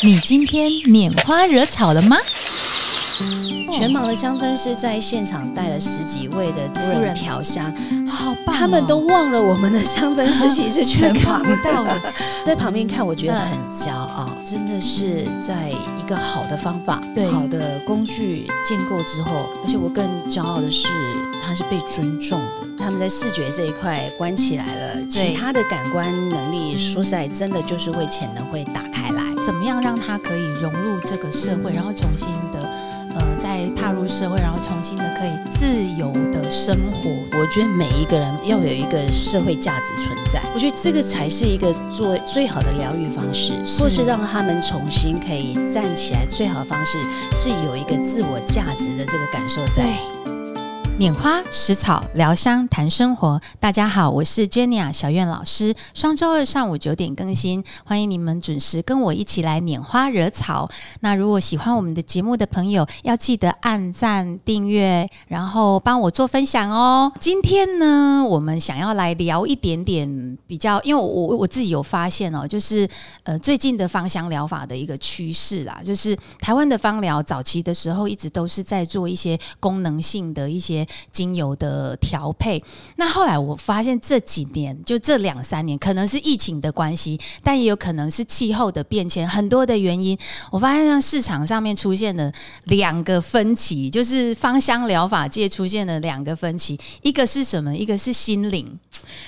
[0.00, 2.16] 你今天拈花惹草了吗？
[3.72, 7.64] 全盲的香氛师在现场带了十几位的夫人调香，
[8.06, 12.12] 好棒、他们都忘了我们的香氛师其实是全盲看不到的，
[12.46, 17.26] 在旁边看，我觉得很骄傲，真的是在一个好的方法、对。
[17.26, 20.86] 好的工具建构之后，而且我更骄傲的是，
[21.44, 22.68] 他是被尊重的。
[22.78, 29.17] 他们在视觉这一块关起来了，其他的感官能力，说实在，真的就是会潜能会打开来。
[29.48, 32.60] 怎么样让他可以融入这个社会，然后重新的
[33.14, 35.66] 呃再踏入社会，然后重新的可以自
[35.98, 37.08] 由的生活？
[37.32, 46.26] 我觉得每一个人要有一个社会价值存在，我觉得这个才是一个做最好的疗愈方式，或是让他们重新可以站起来。
[46.28, 46.98] 最好的方式
[47.34, 50.17] 是有一个自我价值的这个感受在。
[50.98, 55.72] 拈花拾草疗香谈生活，大家好，我是 Jenny 小苑老师。
[55.94, 60.68] 双周二上午九点更新，欢迎你们准时跟我一起来拈花惹草。
[60.98, 67.12] 那如果喜欢我们的节目的朋友，要记得按赞、订阅，然后帮我做分享哦。
[67.20, 72.88] 今天呢，我们想要来聊一点点比较，因为我我自己有发现哦，就是
[73.22, 82.62] 呃最近的芳香疗法的一个趋势啦，就是台湾的芳疗早期的时候一直都是在做一些功能性的一些精油的调配。
[82.96, 90.18] 那后来我发现这几年，就这两三年，可能是疫情的关系，但也有可能是气候的变迁，很多的原因，
[90.50, 92.32] 我发现像市场上面出现了
[92.64, 97.74] 两个分歧，就是芳香疗法界出现了两个分歧，一个是什么？
[97.74, 98.78] 一个是心灵，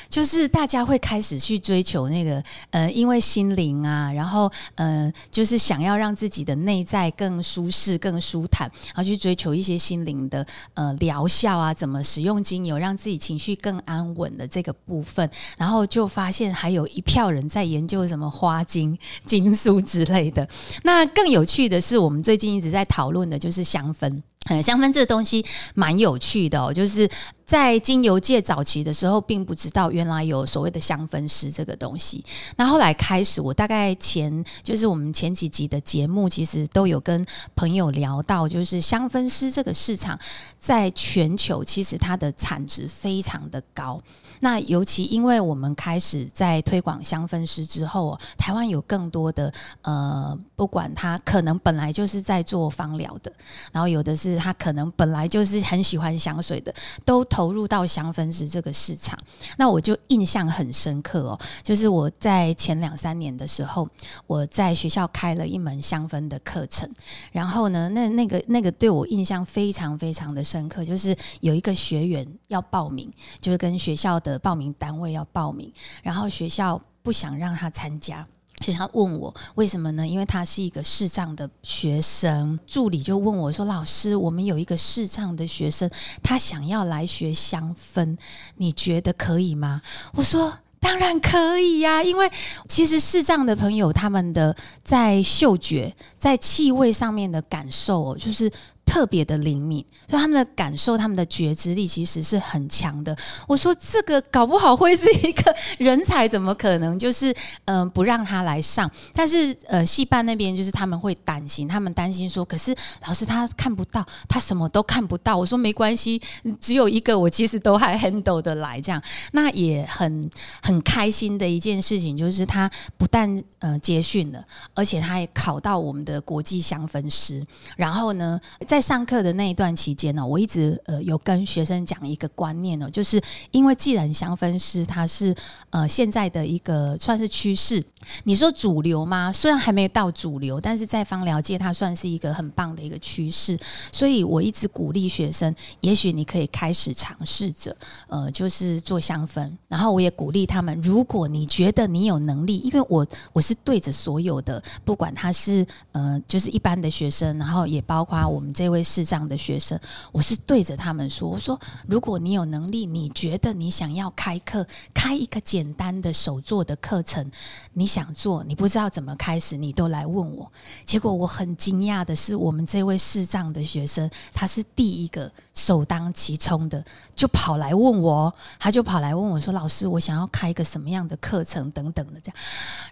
[0.08, 20.48] 就是大家会开始去追求那个呃，因为心灵啊，然后呃，就是想要让自己的内在更舒适、更舒坦，然后去追求一些心灵的呃疗效啊，怎么使用精油让自己情绪更安稳的这个部分，然后就发现还有一票人在研究什么花精、 精素之类的。
[20.82, 24.22] 那更有趣的是，我们最近一直在讨论的就是香氛。
[24.46, 27.06] 呃，香氛这个东西蛮有趣的哦，就是
[27.50, 32.24] 在精油界早期的时候，并不知道原来有所谓的香氛师这个东西。
[32.56, 40.16] 那后来开始，我大概前就是我们前几集的节目，其实都有跟朋友聊到，就是香氛师这个市场
[40.60, 44.00] 在全球其实它的产值非常的高。
[44.40, 49.52] 那尤其因为我们开始在推广香氛师之后，台湾有更多的
[49.82, 53.32] 呃，不管他可能本来就是在做芳疗的，
[53.72, 56.74] 然后有的是他可能本来就是很喜欢香水的，
[57.04, 59.18] 都投入到香氛师这个市场。
[59.56, 63.88] 那我就印象很深刻哦，就是我在前两三年的时候，
[64.26, 66.88] 我在学校开了一门香氛的课程，
[67.30, 78.26] 然后呢，那那个那个对我印象非常非常的深刻，就是有一个学员要报名，就是跟学校的报名单位要报名，然后学校不想让他参加。
[78.62, 80.06] 所以他问我为什么呢？
[80.06, 85.90] 因为他是一个视障的学生，助理就问我说：“老师，我们有一个视障的学生，
[86.22, 88.18] 他想要来学香氛，
[88.56, 89.80] 你觉得可以吗？”
[90.12, 92.30] 我说：“当然可以呀、因为
[92.68, 94.54] 其实视障的朋友他们的
[94.84, 98.50] 在嗅觉、在气味上面的感受、哦，就是。”
[98.90, 103.16] 特别的灵敏，所以他们的感受、他们的觉知力其实是很强的。
[103.46, 107.32] 我说这个搞不好会是一个人才，怎么可能就是
[107.66, 108.90] 嗯、不让他来上？
[109.14, 112.74] 但是呃，戏班那边就是他们会担心，他们担心说，可是
[113.06, 115.36] 老师他看不到，他什么都看不到。
[115.36, 116.20] 我说没关系，
[116.60, 118.80] 只有一个，我其实都还 handle 得来。
[118.80, 120.28] 这样，那也很
[120.60, 122.68] 很开心的一件事情，就是他
[122.98, 127.46] 不但呃接训了，而且他也考到我们的国际香氛师。
[127.76, 133.20] 然后呢，在上课的那一段期间呢，我一直呃有跟学生讲一个观念呢，就是
[133.50, 135.34] 因为既然香氛师它是
[135.70, 137.84] 呃现在的一个算是趋势，
[138.24, 139.32] 你说主流吗？
[139.32, 143.58] 虽然还没有到主流，但是在芳疗界它算是一个很棒的一个趋势，
[143.92, 147.76] 所以我一直鼓励学生，也许你可以开始尝试着
[148.08, 159.78] 呃就是做香氛，然后我也鼓励他们，如果你觉得你有能力，因为我我是对着所有的，不管他是呃就是一般的学生，然后也包括我们这位视障的学生，
[160.12, 167.30] 我是对着他们说，我说如果你有能力，你觉得你想要开课，开一个简单的手做的课程，
[167.74, 170.50] 你想做，你不知道怎么开始，你都来问我。
[170.86, 176.84] 结果我很惊讶的是，我们这位视障的学生，他是第一个首当其冲的，
[177.16, 182.36] 就跑来问我，他就跑来问我说：“老师，我想要开一个什么样的课程等等的这样。”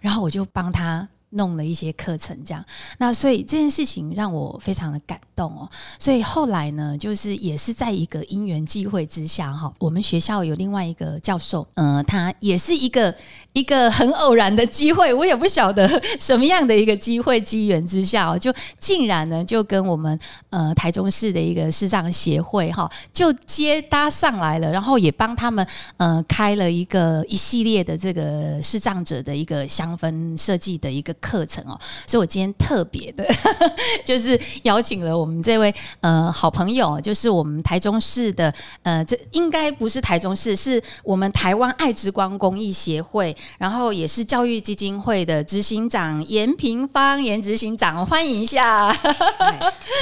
[0.01, 2.65] 然后我就帮他弄了一些课程，这样。
[2.97, 5.69] 那所以这件事情让我非常的感动哦。
[5.99, 13.13] 所以后来呢，就是也是在一个因缘际会之下哈，我们学校有另外一个教授，呃，他也是一个
[13.53, 15.87] 一个很偶然的机会，我也不晓得
[16.19, 25.65] 什么样的一个机会机缘之下哦，就竟然呢就跟我们呃台中市的一个视障协会哈就接搭上来了，然后也帮他们
[25.97, 31.15] 呃开了一个一系列的这个视障者的一个香氛设计的一个。
[31.19, 33.25] 课程哦，所以我今天特别的，
[34.05, 48.95] 就是邀请了我们这位呃好朋友，就是我们台中市的呃，这应该不是台中市，是我们台湾爱之光公益协会，然后也是教育基金会的执行长严平芳严执行长，欢迎一下，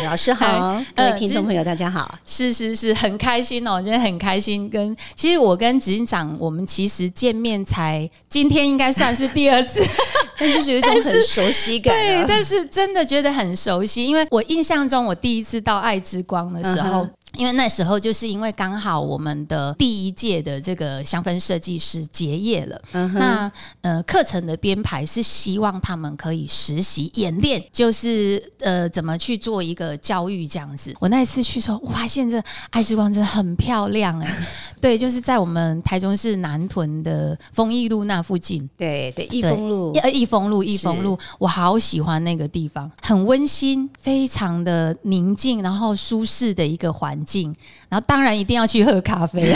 [0.05, 9.81] 老师好，各位听众朋友大家好，是是是很开心哦，今天很开心，跟其实我跟执行长我们其实见面才今天应该算是第二次，
[10.37, 11.06] 但就是有一种。
[11.11, 17.07] 很熟悉感，对，但是真的觉得很熟悉，因为我印象中，我第一次到爱之光的时候。
[17.37, 22.81] 因为那时候就是因为刚好我们的第一届的这个香氛设计师结业了，
[23.13, 23.51] 那
[23.81, 30.93] 呃课程的编排是希望他们可以实习演练，就是呃怎么去做一个教育这样子。
[30.99, 32.41] 我那一次去说，我发现这
[32.71, 34.47] 爱之光真的很漂亮哎，
[34.81, 47.15] 对，就是在我们台中市南屯的丰益路那附近，对对，益丰路，呃益丰路，益丰路，我好喜欢那个地方，很温馨，非常的宁静，然后舒适的一个环。
[47.27, 47.53] 境，
[47.89, 49.41] 然后当然一定要去喝咖啡。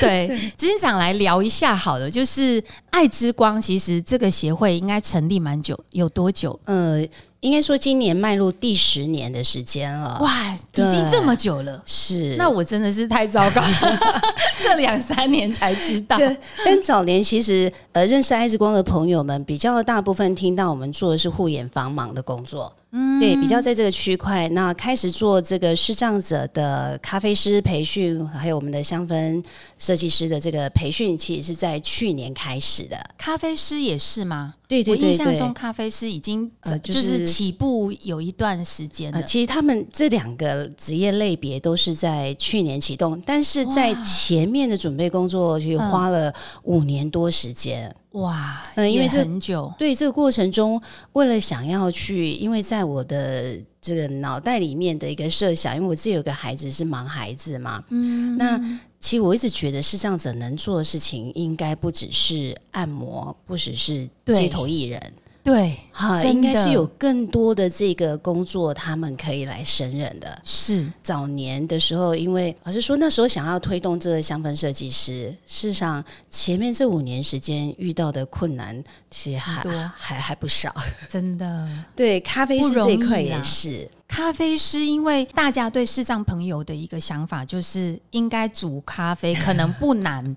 [0.00, 0.26] 对，
[0.56, 6.58] 执行长来聊一下好了，就是爱之光，其实这个协会应该成立蛮久，有多久？
[6.64, 7.06] 呃。
[7.40, 10.18] 应该说，今年迈入第十年的时间了。
[10.20, 11.82] 哇，已经这么久了。
[11.86, 14.00] 是，那我真的是太糟糕了，
[14.62, 16.18] 这两三年才知道。
[16.18, 16.36] 对，
[16.66, 22.70] 但早年其实呃，认识爱之光的朋友们，比较大部分听到我们做的是护眼防盲的工作。
[22.92, 29.44] 嗯，对，比较在这个区块，那开始做这个视障者的咖啡师培训，还有我们的香氛
[29.78, 32.96] 设计师的这个培训，其实是在去年开始的。
[33.16, 34.54] 咖啡师也是吗？
[34.66, 39.22] 对对对，我印象中咖啡师已经呃，就是起步有一段时间了。
[39.22, 46.32] 其实他们这两个职业类别都是在去年启动，但是在前面的准备工作就花了
[46.64, 47.94] 五年多时间。
[48.12, 50.80] 哇，嗯，因为很久，对这个过程中，
[51.12, 58.58] 为了想要去，因为在我的这个脑袋里面的一个设想，因为我自己有个孩子是盲孩子嘛，嗯，那
[58.98, 65.00] 其实我一直觉得视障者能做的事情，应该不只是按摩，不只是街头艺人。
[65.42, 70.38] 对，哈，应该是有更多的这个工作，他们可以来胜任的。
[70.44, 79.62] 是早年的时候，因为老师说那时候想要推动这个香氛设计师，事实上前面这五年时间遇到的困难其实还
[79.96, 80.74] 还还不少，
[81.08, 81.68] 真的。
[81.96, 83.90] 对，咖啡师这一块也是。
[84.06, 90.36] 咖啡师，因为大家对视障朋友的一个想法就是应该煮咖啡，可能不难。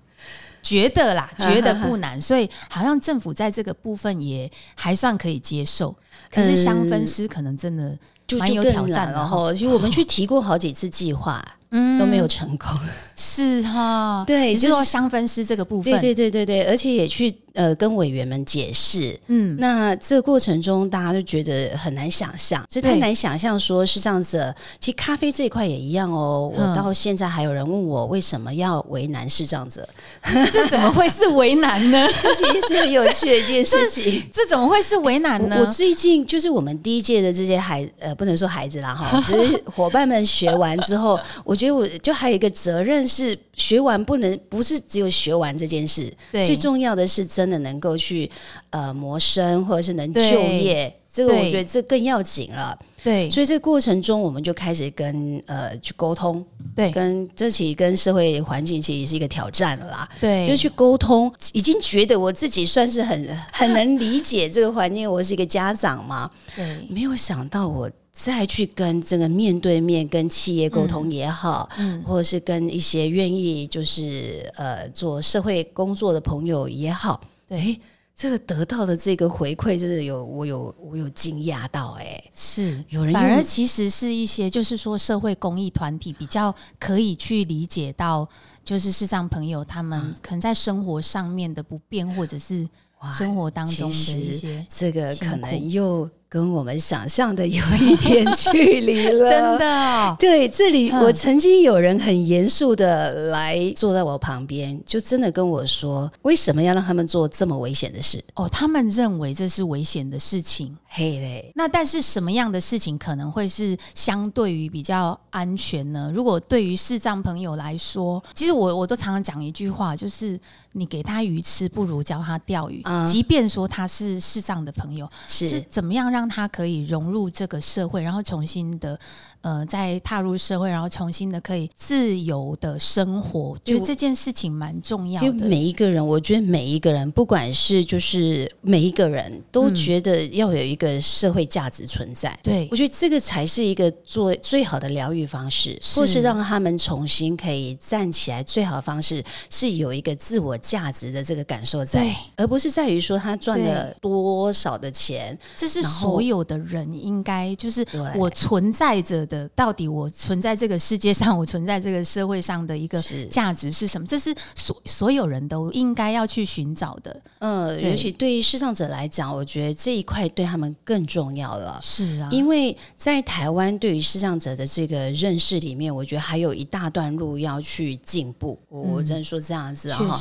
[0.64, 5.94] 觉得啦， 觉得不难，所以好像政府在这个部分也还算可以接受。
[6.32, 7.96] 可是香氛师可能真的
[8.38, 9.52] 蛮有挑战的哈。
[9.52, 11.44] 其实我们去提过好几次计划。
[11.76, 12.70] 嗯，都没有成功，
[13.16, 24.54] 是哈，对，就是说香氛师这个部分，对对对对对，而且也去呃跟委员们解释，嗯，那这个过程中大家都觉得很难想象，这太难想象，说是这样子。
[24.78, 29.86] 其实咖啡这一块也一样哦，我到现在还有人问我为什么要为难是这样子，
[30.52, 32.08] 这怎么会是为难呢？
[32.22, 35.58] 这 其实是很有趣的一件事情，这怎么会是为难呢？
[35.60, 41.74] 我最近就是我们第一届的这些孩呃，不能说孩子啦哈， 就是伙伴们学完之后，我觉得。
[41.74, 48.30] 我就还有一个责任是学完不能不是只有学完这件事，最重要的是真的能够去
[48.70, 52.78] 呃谋生或者是能就业，这个我觉得这更要紧了。
[53.02, 56.42] 对，所以这个过程中我们就开始跟呃去沟通，
[56.74, 60.08] 对，跟这其实跟社会环境其实也是一个挑战了啦。
[60.18, 67.90] 对，就去沟通，已经觉得我自己算是很很能理解这个环境，我是一个家长嘛，对，没有想到我。
[68.16, 77.80] 再去跟这个面对面跟企业沟通也好，嗯，或者是跟一些愿意就是呃做社会工作的朋友也好，对，
[78.14, 88.28] 这个得到的这个回馈真的有我有我有惊讶到哎，是有人反而其实是一些就是说社会公益团体比较可以去理解到，
[88.64, 92.68] 就是视障朋友他们可能在生活上面的不便或者是
[93.12, 96.08] 生活当中的一些这个可能又。
[96.34, 99.30] 跟我们想象的有一点距离了。
[99.30, 108.20] 真的，对，这里我曾经有人很严肃的来坐在我旁边，就真的跟我说，为什么要让他们做这么危险的事？
[108.34, 110.76] 哦，他们认为这是危险的事情。
[110.88, 116.10] 嘿嘞，那但是什么样的事情可能会是相对于比较安全呢？
[116.12, 120.38] 如果对于视障朋友来说，其实我我都常常讲一句话，就是
[120.72, 122.82] 你给他鱼吃，不如教他钓鱼。
[123.06, 128.98] 即便说他是视障的朋友，是怎么样让他可以融入这个社会，然后重新的。
[129.44, 135.46] 呃，在踏入社会，然后重新的可以自由的生活，觉得这件事情蛮重要的。
[135.46, 142.34] 每一个人，我觉得每一个人，不管是就是每一个人都觉得要有一个社会价值存在。
[142.42, 148.42] 对，我觉得这个才是一个做最好的疗愈方式，或是让他们重新可以站起来。
[148.42, 155.38] 最好的方式是有一个自我价值的这个感受在，而不是在于说他赚了多少的钱。
[155.54, 157.86] 这是所有的人应该就是
[158.16, 159.33] 我存在着的。
[159.54, 164.06] 到底我存在这个世界上， 我存在这个社会上的一个价值是什么？
[164.06, 167.22] 这是所所有人都应该要去寻找的。
[167.40, 171.78] 嗯，尤其对于视障者来讲，我觉得这一块对他们更重要了。
[171.82, 178.58] 是啊，因为在台湾对于视障者的这个认识里面，我觉得还有一大段路要去进步。
[178.68, 180.18] 我只能说这样子哈。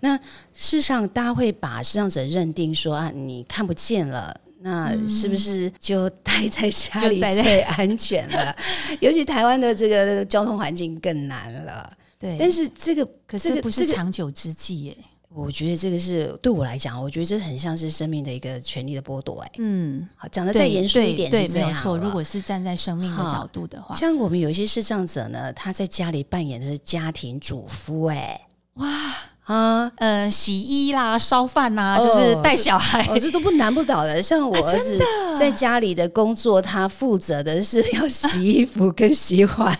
[0.00, 0.16] 那
[0.54, 4.34] 事实上，大家会把视障者认定说啊，你看不见了。
[4.62, 8.56] 那是不是就待在家里最安全了？
[9.00, 11.92] 尤其台湾的这个交通环境更难了。
[12.18, 14.96] 对，但是这个可是不是长久之计耶。
[15.34, 19.40] 我觉得这个是对我来讲，我觉得这很像是生命的一个权利的剥夺。
[19.40, 21.96] 哎，嗯，好，讲的再严肃一点，对，没有错。
[21.96, 28.04] 如果是站在生命的角度的话，像我们有一些视障者呢，他在家里扮演的是家庭主妇。
[28.04, 28.40] 哎，
[28.74, 29.14] 哇。
[29.44, 34.22] 啊，呃，洗衣啦，烧饭呐，就是带小孩，这都不难不倒的。
[34.22, 34.98] 像我儿子
[35.38, 39.76] 在家里的工作，他负责的是要洗衣服跟洗碗。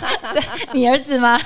[0.72, 1.38] 你儿子吗？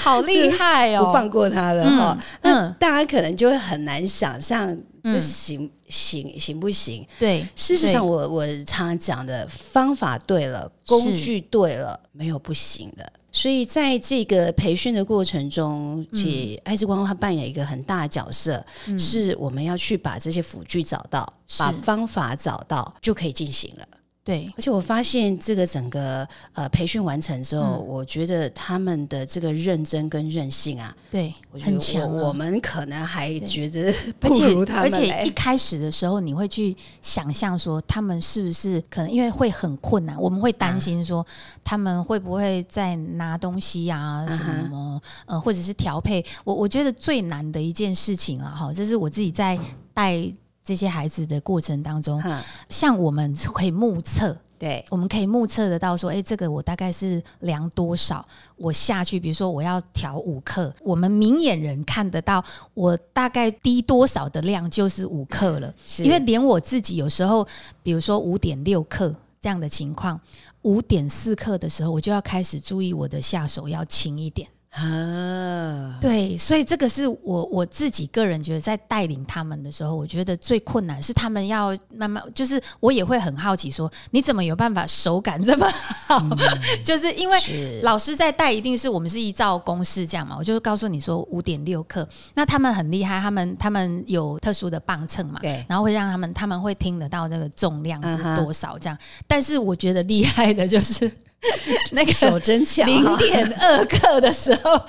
[0.00, 2.16] 好厉害哦，不放过他的哈。
[2.42, 7.04] 那大家可能就会很难想象，这行行行不行？
[7.18, 13.12] 对，事实上，我我常常讲的方法对了，工具对了，没有不行的。
[13.34, 18.64] 所以在这个培训的过程中，其爱之光它扮演一个很大的角色，
[18.96, 23.86] 是我们要去把这些辅具找到，把方法找到，就可以进行了。
[24.24, 32.10] 对，而且我发现这个整个呃培训完成之后，我觉得他们的这个认真跟韧性啊，对，很强。
[32.10, 34.84] 我们可能还觉得不如他们。
[34.84, 41.26] 而且一开始的时候，你会去想象说，他们是不是可能因为会很困难，我们会担心说
[41.62, 46.24] 他们会不会在拿东西呀，什么呃，或者是调配。
[46.44, 49.58] 我我觉得最难的一件事情啊，哈，这是我自己在
[49.92, 50.34] 带。
[50.64, 52.22] 这些孩子的过程当中，
[52.70, 62.42] 像我们可以目测，对，我们可以目测得到说，哎，这个我大概是量多少，我下去，比如说我要调五克，我们明眼人看得到，
[62.72, 67.46] 我大概低多少的量就是五克了，因为连我自己有时候，
[67.82, 70.18] 比如说五点六克这样的情况，
[70.62, 74.48] 五点四克的时候，我就要开始注意我的下手要轻一点。
[74.76, 85.64] 啊，对，所以这个是我我自己个人觉得，在带领他们的时候，我觉得最困难是他们要慢慢，就是我也会很好奇，说你怎么有办法手感这么
[86.08, 86.18] 好？
[86.84, 87.38] 就是因为
[87.82, 101.08] 老师在带，一定是我们是依照公式这样嘛，我就告诉你说五点六克，那他们很厉害，他们他们有特殊的磅秤嘛，对，然后会让他们他们会听得到那个重量是多少这样，但是我觉得厉害的就是。
[101.92, 104.80] 那个手真巧，零点二克的时候，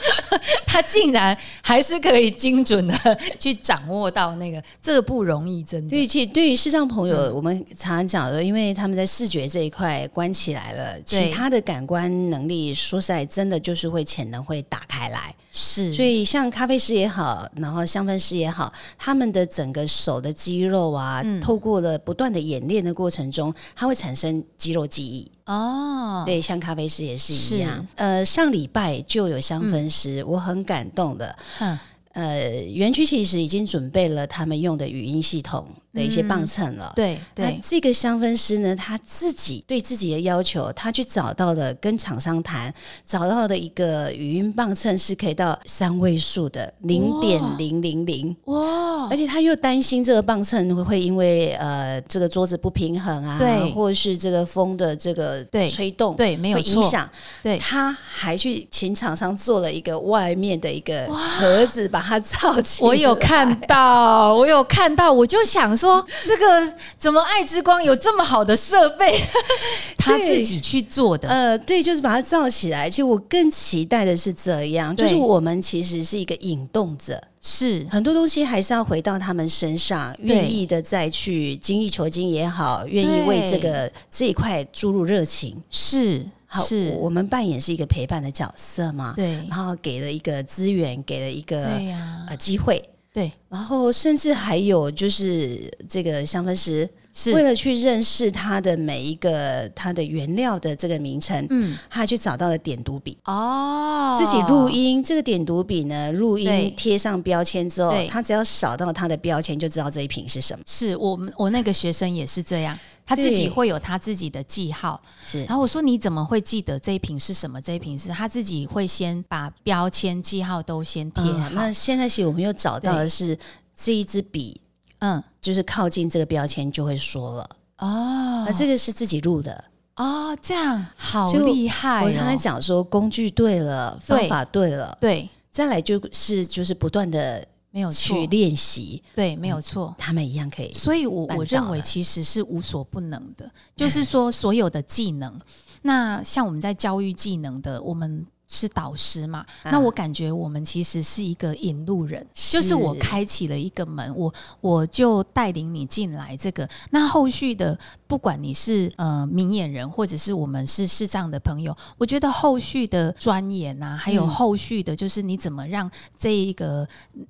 [0.66, 5.90] 他竟然还是可以精准的去掌握到那个，这个不容易，真的。
[5.90, 15.34] 对，其实对于视障朋友，我们常常讲的，因为他们在视觉这一块关起来了，其他的感官能力说实在，真的就是会潜能会打开来。
[15.58, 25.32] 是，所以像咖啡师也好，然后香氛师也好，他们的整个手的肌肉啊，透过了不断的演练的过程中，它会产生肌肉记忆。
[25.46, 27.88] 哦，对，像咖啡师也是一样。
[27.96, 31.34] 呃，上礼拜就有香氛师，我很感动的。
[31.60, 31.80] 嗯，
[32.12, 35.66] 呃，园区其实已经准备了他们用的语音系统。
[35.96, 42.74] 的一些磅秤了，对对，那这个香氛师呢，他自己对自己的要求，他去找到了跟厂商谈，
[43.06, 48.36] 找到的一个语音磅秤是可以到三位数的零点零零零。
[48.46, 57.10] 哇，而且他又担心这个磅秤会会因为呃这个桌子不平衡啊，对，或者是这个风的这个对吹动，对，没有影响，
[57.42, 62.88] 对，他还去请厂商做了一个外面的一个盒子，把它 罩起来。
[62.88, 65.85] 我有看到，我有看到，我就想说，
[66.26, 69.20] 这个怎么爱之光有这么好的设备，
[69.98, 71.28] 他自己去做的？
[71.28, 72.90] 呃，对，就是把它造起来。
[72.90, 77.22] 其实我更期待的是这样，就是我们其实是一个引动者。
[77.48, 85.56] 是很多东西还是要回到他们身上，愿意的再去精益求精也好，愿意为这个这一块注入热情。
[85.70, 89.14] 是，好是我们扮演是一个陪伴的角色嘛？
[89.16, 91.80] 对，然后给了一个资源，给了一个
[92.28, 92.84] 呃机会，
[93.16, 96.90] 对，然后甚至还有就是这个香氛师。
[97.14, 97.34] 是。
[97.34, 103.18] 为了去认识它的每一个它的原料的这个名称，嗯，他去找到了点读笔。
[103.24, 110.62] 哦，自己录音这个点读笔呢，录音贴上标签之后，他只要扫到它的标签就知道这一瓶是什么。
[110.68, 115.44] 是我们我那个学生也是这样，他自己会有他自己的记号，是。
[115.46, 117.62] 然后我说你怎么会记得这一瓶是什么？
[117.62, 121.50] 这一瓶是他自己会先把标签记号都先贴好。
[121.52, 123.38] 那现在其实我们又找到的是
[123.76, 124.60] 这一支笔。
[125.00, 128.46] 嗯，就是靠近这个标签就会说了哦。
[128.48, 129.64] 那这个是自己录的
[129.98, 132.02] 哦，这样好厉害。
[132.02, 140.72] 我刚才讲说工具对了，方法对了，对，再来就是就是不断的没有去练习，对，没有错，他们一样可以。
[140.72, 145.38] 所以，我我认为其实是无所不能的，就是说所有的技能。
[145.82, 148.26] 那像我们在教育技能的，我们。
[148.48, 149.44] 是导师嘛？
[149.64, 156.38] 那我感觉我们其实是一个引路人，就是我开启了一个门，我我就带领你进来。
[156.38, 157.78] 这个那后续的，
[158.08, 166.88] 不管你是呃明眼人，或者是我们是视障的朋友，我觉得后续的钻研啊，还有后续的，就是你怎么让这一个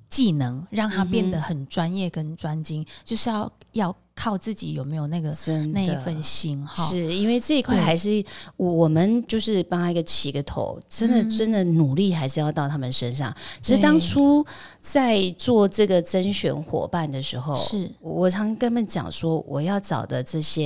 [0.08, 3.96] 技能让它变得很专业跟专精，就是要要。
[4.18, 5.28] 靠自己有没有那个
[5.74, 6.82] 那一份心哈？
[6.86, 8.24] 是因为这一块还是
[8.56, 13.30] 我们就是帮他一个起个头，真的真的努力还是要到他们身上。
[13.60, 14.42] 其实当初
[14.80, 20.65] 在做这个甄选伙伴的时候，是我常跟他们讲说，我要找的这些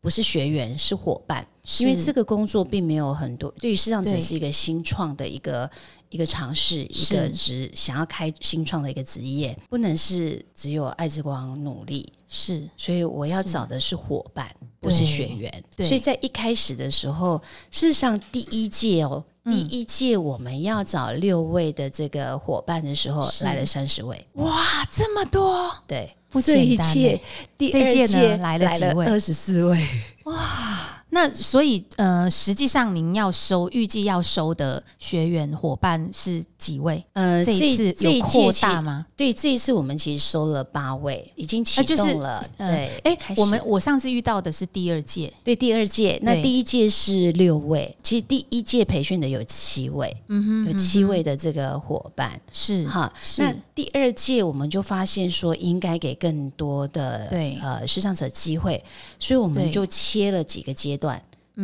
[0.00, 1.46] 不是学员，是伙伴，
[1.80, 5.70] 因为这个工作并没有很多，对于事实上，这是一个新创的一个。
[6.10, 12.10] 一个尝试，一个职想要开新创的一个职业，不能是只有爱之光努力。
[12.26, 14.50] 是，所以我要找的是伙伴，
[14.80, 15.62] 不是学员。
[15.76, 17.38] 所以在一开始的时候，
[17.70, 25.70] 事实上第一届哦，第一届我们要找六位的这个伙伴的时候，来了三十位，哇，这么多！
[25.86, 27.20] 对，不这一届
[27.56, 29.06] 第二届来了几位？
[29.06, 29.88] 二十四位，
[30.24, 30.97] 哇。
[31.10, 37.02] 那所以呃，实际上您要收，预计要收的学员伙伴是几位？
[37.14, 39.06] 呃，这一次有扩大吗？
[39.16, 42.44] 对，这一次我们其实收了八位，已经启动了。
[42.58, 46.18] 对，哎，我们我上次遇到的是第二届，对，第二届。
[46.22, 53.10] 那第一届是六位，其实第一届培训的有七位，嗯哼，有七位的这个伙伴是哈。
[53.38, 58.84] 那第二届我们就发现说，应该给更多的对呃视障者机会，
[59.18, 61.22] 所以我们就切了几个阶段。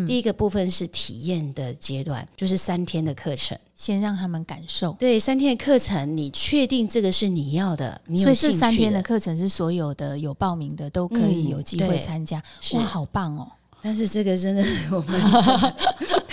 [0.09, 4.91] 第一个部分是体验的阶段，就是三天的课程，先让他们感受。
[4.99, 8.61] 对，三天的课程，你确定这个是你要的，你有兴趣的。
[8.61, 12.43] 三天的课程是所有的有报名的都可以有机会参加，
[12.73, 13.53] 哇，好棒哦！
[13.85, 15.21] 但是这个真的， 我们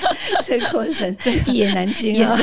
[0.46, 2.34] 这个过程一言难尽啊，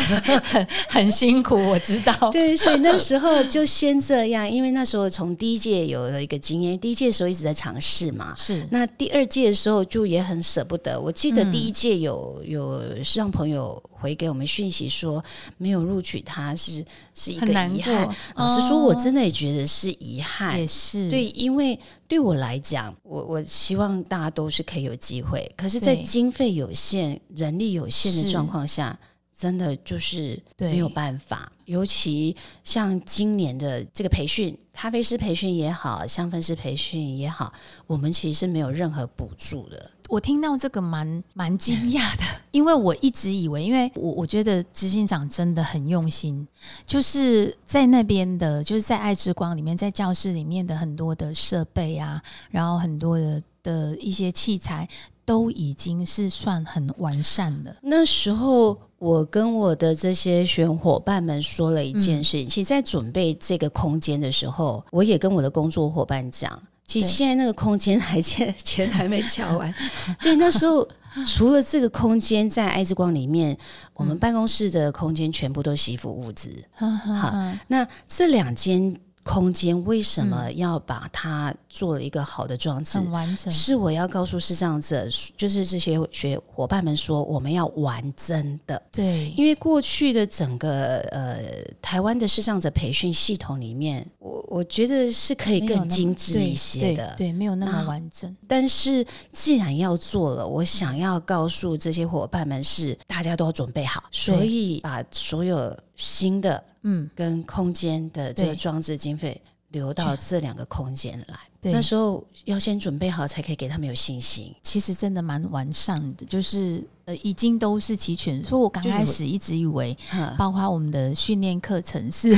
[0.44, 2.12] 很很辛苦，我知道。
[2.30, 8.34] 对，所以那时候就先这样，因为那时候从第一届有了一个经验，第一届的时候一直在尝试嘛。
[8.36, 11.00] 是，那第二届的时候就也很舍不得。
[11.00, 12.82] 我记得第一届有有
[13.14, 13.82] 让朋友。
[14.00, 15.22] 回给我们讯息说
[15.56, 16.84] 没有录取他是
[17.14, 18.08] 是一个遗憾。
[18.37, 20.58] 老实说，我真的也觉得是遗憾。
[20.58, 25.50] 也是对，因为对我来讲，我我希望大家都是可以有机会。
[25.56, 28.98] 可是，在经费有限、人力有限的状况下，
[29.37, 31.52] 真的就是没有办法。
[31.64, 32.34] 尤其
[32.64, 37.52] 像今年的这个培训，咖啡师培训也好，香氛师培训也好，
[37.87, 39.90] 我们其实是没有任何补助的。
[40.08, 46.48] 我听到这个蛮蛮惊讶的， 因为我一直以为，因为我我觉得执行长真的很用心，
[46.86, 54.88] 就是在那边的，就是在爱之光里面，在教室里面的很多的设备啊，然后很多的的一些器材
[55.26, 57.76] 都已经是算很完善的。
[57.82, 66.58] 那时候，我跟我的这些选伙伴们说了一件事情，其实，在准备这个空间的时候，我也跟我的工作伙伴讲。
[66.88, 69.72] 其实现在那个空间还欠钱还没交完，
[70.20, 70.88] 对，那时候
[71.27, 73.57] 除了这个空间在爱之光里面，
[73.92, 76.51] 我们办公室的空间全部都是一副物资。
[76.74, 77.35] 好，
[77.68, 82.96] 那这两间空间为什么要把它做了一个好的装置？
[82.96, 83.53] 很完整。
[83.53, 88.81] 是我要告诉视障者，就是这些学伙伴们说，我们要玩真的。
[88.90, 91.38] 对，因为过去的整个呃
[91.83, 98.34] 台湾的视障者培训系统里面，我我觉得是可以更精致一些的，对，没有那么完整。
[98.46, 106.64] 但是既然要做了，我想要告诉这些伙伴们是，大家都要准备好，所以把所有新的。
[106.82, 114.54] 嗯，跟空间的这个装置经费留到这两个空间来，那时候要先准备好，才可以给他们有信心。
[114.62, 118.42] 其实真的蛮完善的，就是呃，已经都是齐全。
[118.44, 119.96] 所以我刚开始一直以为，
[120.38, 122.36] 包括我们的训练课程是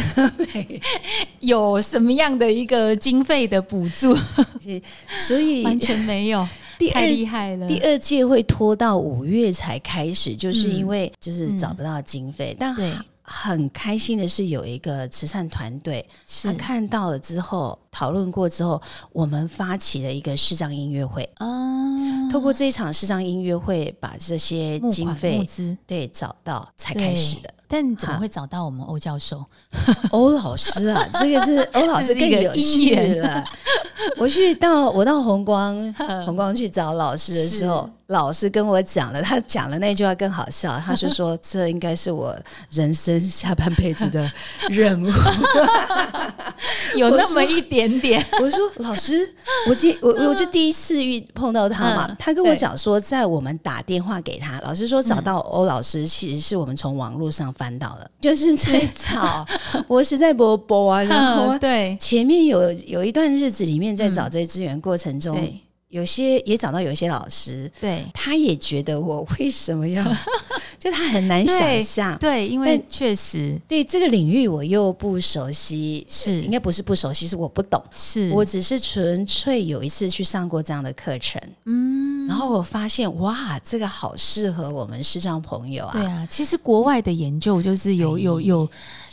[1.41, 4.17] 有什么样的一个经费的补助，
[5.27, 6.47] 所以 完全没有。
[6.95, 7.69] 太厉害了！
[7.69, 12.91] 第二届会拖到五月才开始，就是因为就是找不到经费，但对。
[13.33, 16.05] 很开心的是，有一个慈善团队，
[16.43, 21.23] 他看到了之后，讨论过之后，我们发起了一个视障音乐会。
[21.39, 25.47] 哦，透过这一场视障音乐会，把这些经费
[25.87, 27.55] 对找到才开始的。
[27.73, 29.45] 但怎么会找到我们欧教授、
[30.11, 31.09] 欧老师啊？
[31.21, 33.45] 这个是 欧老师更有趣了。
[34.19, 35.95] 我去到我到红光
[36.27, 37.89] 红光去找老师的时候。
[38.11, 42.37] 老师跟我讲了，他讲了那句话更好笑，他就说：“这应该是我
[42.69, 44.29] 人生下半辈子的
[44.69, 45.07] 任务。”
[46.99, 48.21] 有那么一点点。
[48.43, 49.33] 我说：“老师，
[49.69, 59.47] 我记我我就第一次遇碰到他嘛，他跟我讲说，在我们打电话给他，老师说找到欧老师，其实是我们从网络上翻到了，就是在找
[59.87, 61.95] 我实在不播啊，然后对。
[62.01, 65.37] 前面有有一段日子里面在找这些资源过程中。”
[65.91, 70.01] 有些也找到有些老师，对，他也觉得我为什么要，
[70.81, 73.61] 就他很难想象，对，因为确实。
[73.69, 76.41] 对这个领域我又不熟悉，是。
[76.41, 78.31] 应该不是不熟悉，是我不懂，是。
[78.33, 88.69] 我只是纯粹有一次去上过这样的课程，嗯，然后我发现哇，这个好适合我们视障朋友啊，对啊，其实国外的研究就是有有有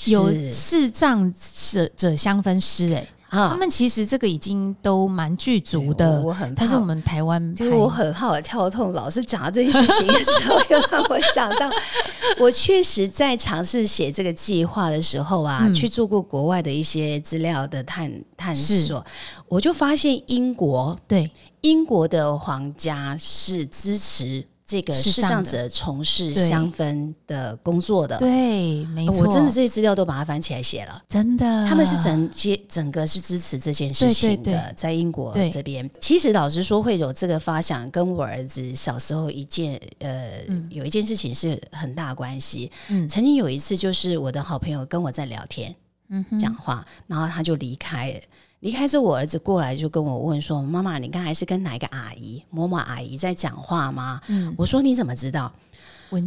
[0.06, 1.30] 有视障
[1.65, 3.06] 者者相分师哎。
[3.29, 11.69] 他们其实这个已经都蛮具足的，我很，但是我们台湾，就是我很怕我跳痛，老是讲到这件事情的时候，又让我想到，
[12.39, 19.05] 我确实在尝试写这个计划的时候啊，去做过国外的一些资料的探探索，
[19.47, 21.31] 我就发现英国对。
[21.61, 24.45] 英国的皇家是支持。
[24.67, 42.69] 这个视障者从事香氛的工作的，对，没错，我真的这些资料都把它翻起来写了，真的，他们是整接整个是支持这件事情的，在英国这边，其实老实说会有这个发想，跟我儿子小时候一件呃有一件事情是很大关系。
[42.89, 45.73] 嗯，曾经有一次，就是我的好朋友跟我在聊天，
[46.10, 48.21] 嗯，讲话，然后他就离开。
[48.61, 55.53] 离开之后，我儿子过来就跟我问说：“妈妈，你刚才是跟哪一个阿姨、某某阿姨在讲话吗？”嗯，我说：“你怎么知道？”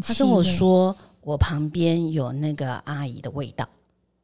[0.07, 3.69] 他跟我说：“我旁边有那个阿姨的味道。”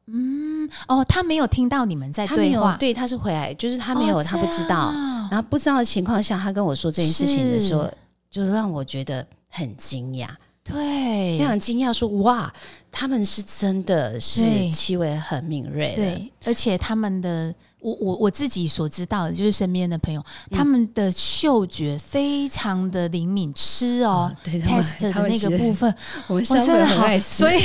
[0.07, 4.93] 嗯，哦，他没有听到你们在对话，对，他是回来，就是他没有，他不知道。
[5.29, 7.91] 然后不知道的情况下，他跟我说这件事情的时候，
[8.31, 10.29] 就让我觉得很惊讶，
[10.63, 12.53] 对，非常惊讶，说：“哇，
[12.89, 17.53] 他们是真的是气味很敏锐的，而且他们的。”
[17.87, 20.21] 我我我自己所知道的，就是身边的朋友，
[20.51, 25.93] 他们的嗅觉非常的灵敏，吃哦，test 的那个部分，
[26.27, 27.61] 我真的好爱吃，所以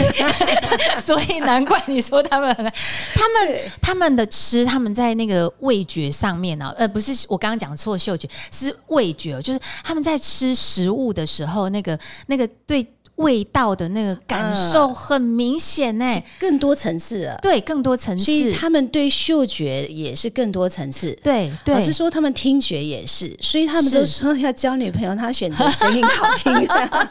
[1.04, 12.86] 所以难怪你说他们，他们他们的吃，他们在那个味觉上面呢，呃，不是我刚刚讲错，嗅觉是味觉，就是他们在吃食物的时候，那个那个对。
[13.16, 27.08] 味道的那个感受很明显呢，更多层次了，对，更多层次，所以他们对嗅觉也是更多层次，对，老实说他们听觉也是，所以他们都说要交女朋友，他选择声音好听的。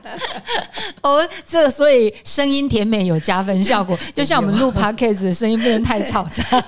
[1.02, 6.62] 哦，这个所以声音甜美有加分效果， 就像我们录 podcast 的声音不能太嘈杂。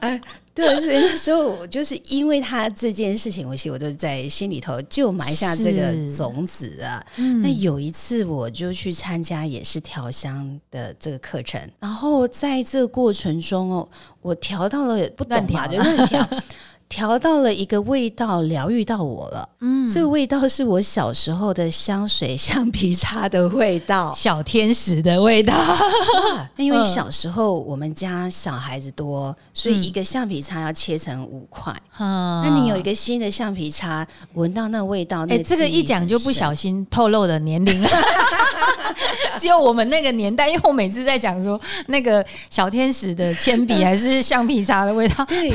[0.58, 7.00] 对，所以那时候我就是因为他这件事情，我其实我都在心里头就埋下这个种子啊。
[7.16, 13.88] 那有一次我就去参加也是调香的这个课程，然后在这个过程中哦，
[14.20, 16.28] 我调到了不懂嘛，就乱调。
[16.88, 19.48] 调到了一个味道，疗愈到我了。
[19.60, 25.54] 嗯，这个味道是我小时候的香水、橡皮擦的味道，小天使的味道。
[26.56, 31.74] 因为小时候我们家小孩子多，所以一个橡皮擦要切成五块。
[31.98, 37.88] 那你有一个新的橡皮擦，闻到那味道，哎，这个一讲就不小心透露了年龄了。
[39.38, 45.52] 只有我们那个年代，因为我每次在讲说那个小天使的铅笔 还是橡皮擦的味道，对，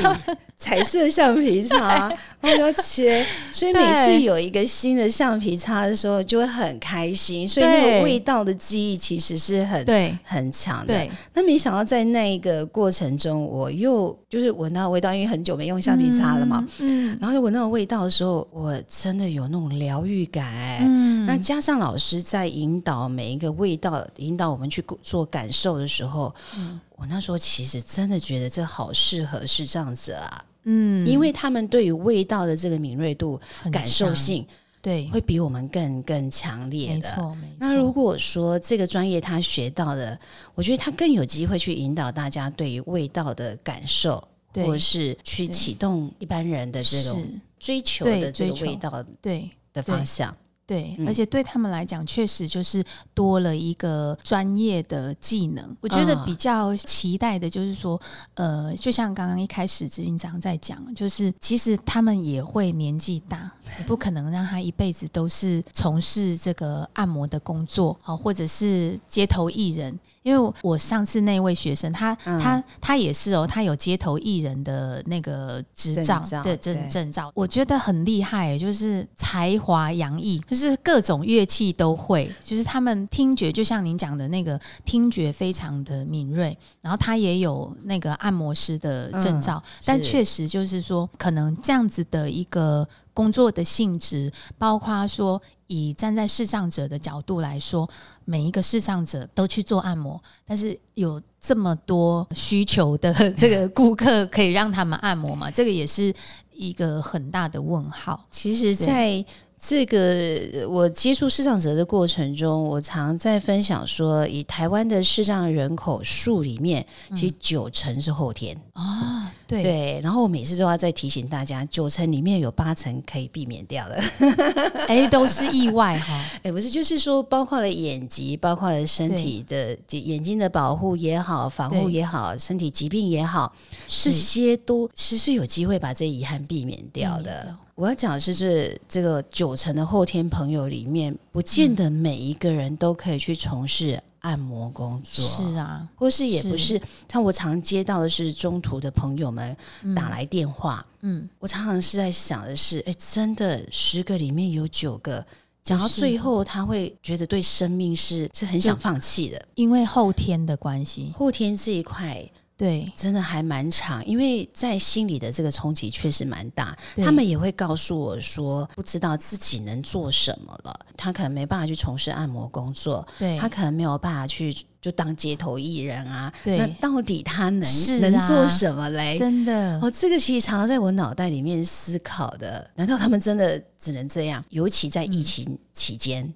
[0.63, 7.45] 彩色橡皮擦， 我要切，所以每次有一个新的橡皮擦的时候，就会很开心。
[7.45, 11.08] 所以那个味道的记忆其实是很对很强的。
[11.34, 20.80] 那没想到在那个过程中，我又就是闻到味道，因为很久没用橡皮擦了嘛，嗯，然后就闻到味道的时候，我真的有那种疗愈感。
[20.80, 30.45] 嗯，那加上老师在引导每一个味道，引导我们去做感受的时候，嗯，我那时候其实真的觉得这好适合是这样子啊。
[30.63, 33.39] 嗯，因为他们对于味道的这个敏锐度、
[33.71, 34.45] 感受性，
[34.82, 36.95] 对，会比我们更更强烈的。
[36.95, 37.56] 没错，没错。
[37.60, 40.17] 那如果说这个专业他学到的，
[40.56, 44.21] 我觉得他更有机会去引导大家对于味道的感受，
[44.54, 47.28] 或者是去启动一般人的这种
[47.60, 50.36] 追求的这个味道对的方向。
[50.65, 52.82] 对，而且对他们来讲，确实就是
[53.13, 55.76] 多了一个专业的技能。
[55.82, 57.99] 我觉得比较期待的就是说，
[58.36, 69.99] 呃，就像刚刚一开始执行长在讲，就是其实他们也会年纪大，你不可能让他一辈子都是从事这个按摩的工作，好，或者是街头艺人。
[70.24, 95.41] 因为我上次那位学生，他他他也是哦，他有街头艺人的那个执照的证证照，我觉得很厉害，就是才华洋溢，就是各种乐器都会，就是他们听觉就像您讲的那个听觉非常的敏锐，然后他也有那个按摩师的证照，但确实就是说，可能这样子的一个工作的性质，包括说。
[95.67, 97.89] 以站在视障者的角度来说，
[98.26, 105.49] 每一个视障者都去做按摩，但是有这么多需求的 这个顾客可以让他们按摩吗？
[105.49, 106.13] 这个也是
[106.52, 108.23] 一个很大的问号。
[108.30, 109.26] 其实，在
[109.58, 119.99] 这个我接触视障者的过程中，我常在分享说，以台湾的视障人口数里面，其实九成是后天啊，对对。
[120.03, 124.03] 然后我每次都要再提醒大家，九成里面有八成可以避免掉的，
[124.88, 126.23] 哎，都是意外哈。
[126.43, 133.53] 哎，不是，就是说，包括了眼疾，包括了身体的眼睛的保护也好，防护也好，身体疾病也好，
[133.88, 137.56] 这些都其实是有机会把这遗憾避免掉的。
[137.75, 145.24] 我要讲的是，这这个九成的后天朋友里面，不见得每一个人都可以去从事按摩工作。
[145.24, 146.82] 是啊，或是也不是。
[147.08, 149.56] 像我常接到的是中途的朋友们
[149.96, 155.24] 打来电话，嗯，我常常是在想的是，哎，真的十个里面有九个
[155.64, 162.28] 讲到最后，他会觉得对生命是是很想放弃的，因为后天的关系，后天这一块。
[162.56, 166.78] 对，真的还蛮长，因为在心里的这个冲击确实蛮大。
[166.98, 170.80] 他们也会告诉我说，不知道自己能做什么了。
[170.96, 176.32] 他可能没办法去从事按摩工作，对他可能没有办法去就当街头艺人啊。
[176.46, 179.18] 那到底他能能做什么嘞？
[179.18, 182.70] 真的，哦，这个其实常常在我脑袋里面思考的。
[182.76, 184.44] 难道他们真的只能这样？
[184.50, 186.24] 尤其在疫情期间。
[186.24, 186.34] 嗯，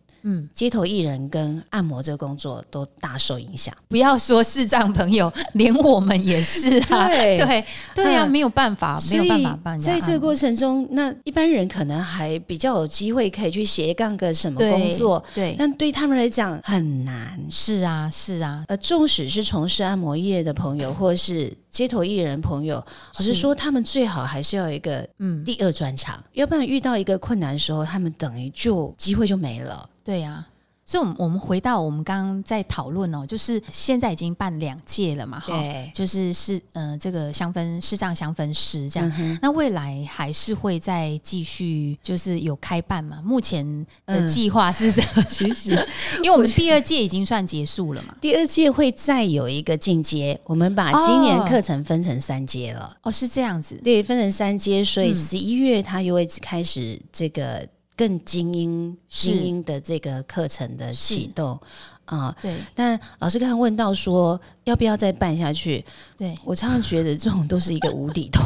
[0.54, 3.74] 街头艺人跟按摩这个工作都大受影响。
[3.88, 7.08] 不要说视障朋友，连我们也是啊。
[7.10, 9.80] 对对对啊，没有办法，没有办法办。
[9.80, 15.56] 在这个过程中，那一般人可能还比较有机会可以去斜杠个什么工作，对。
[15.58, 17.40] 但对他们来讲很难。
[17.50, 18.64] 是啊，是啊。
[18.68, 22.84] 呃，纵使是从事按摩业的朋友，或是街头艺人朋友，
[23.20, 23.36] 我是。
[23.36, 25.44] 说他们最好还是要一个嗯。
[25.46, 29.88] 第二专场，要不然遇到一个困难的时候，他们等于就机会就没了。
[30.04, 30.44] 对呀，
[30.90, 35.54] 所以，我们我们回到我们刚刚在讨论哦，就是现在已经办两届了嘛，哈，
[35.94, 43.22] 就是是呃，这个香氛视障香氛师这样，那未来还是会再继续，就是有开办嘛？
[43.22, 45.72] 目前的计划是这样，其实，
[46.24, 57.68] 因为我们第二届已经算结束了嘛，第二届会再有一个进阶，我们把今年课程分成三阶了，哦，是这样子，对，分成三阶，所以十一月它又会开始这个。
[57.98, 61.60] 更精英精英的这个课程的启动
[62.06, 62.56] 啊，对。
[62.76, 65.84] 但老师刚刚问到说要不要再办下去？
[66.16, 68.44] 对我常常觉得这种都是一个无底洞，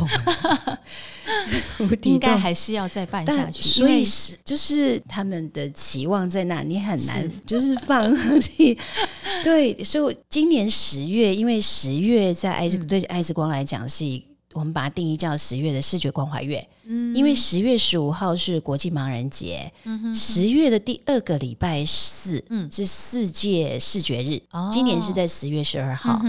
[1.85, 3.61] 无底洞应该还是要再办下去。
[3.61, 8.77] 所以是就是他们的期望在那，你很难就是放弃。
[9.43, 14.30] 对，所以今年十月，因为十月在爱对爱之光来讲是一。
[14.53, 16.67] 我们把它定义叫十月的视觉关怀月。
[16.85, 19.71] 嗯，因为十月十五号是国际盲人节，
[20.13, 24.41] 十月的第二个礼拜四，嗯，是世界视觉日。
[24.51, 26.19] 哦，今年是在十月十二号，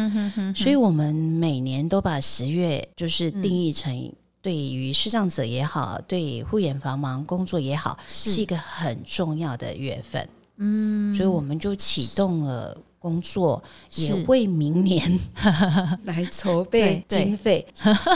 [0.54, 10.28] 所以我们每年都把十月就是定义成对于视障者也好，对护眼防盲工作也好，是一个很重要的月份。
[10.58, 12.76] 嗯，所以我们就启动了。
[13.02, 13.60] 工作
[13.96, 15.18] 也为明年
[16.04, 17.66] 来筹备经费，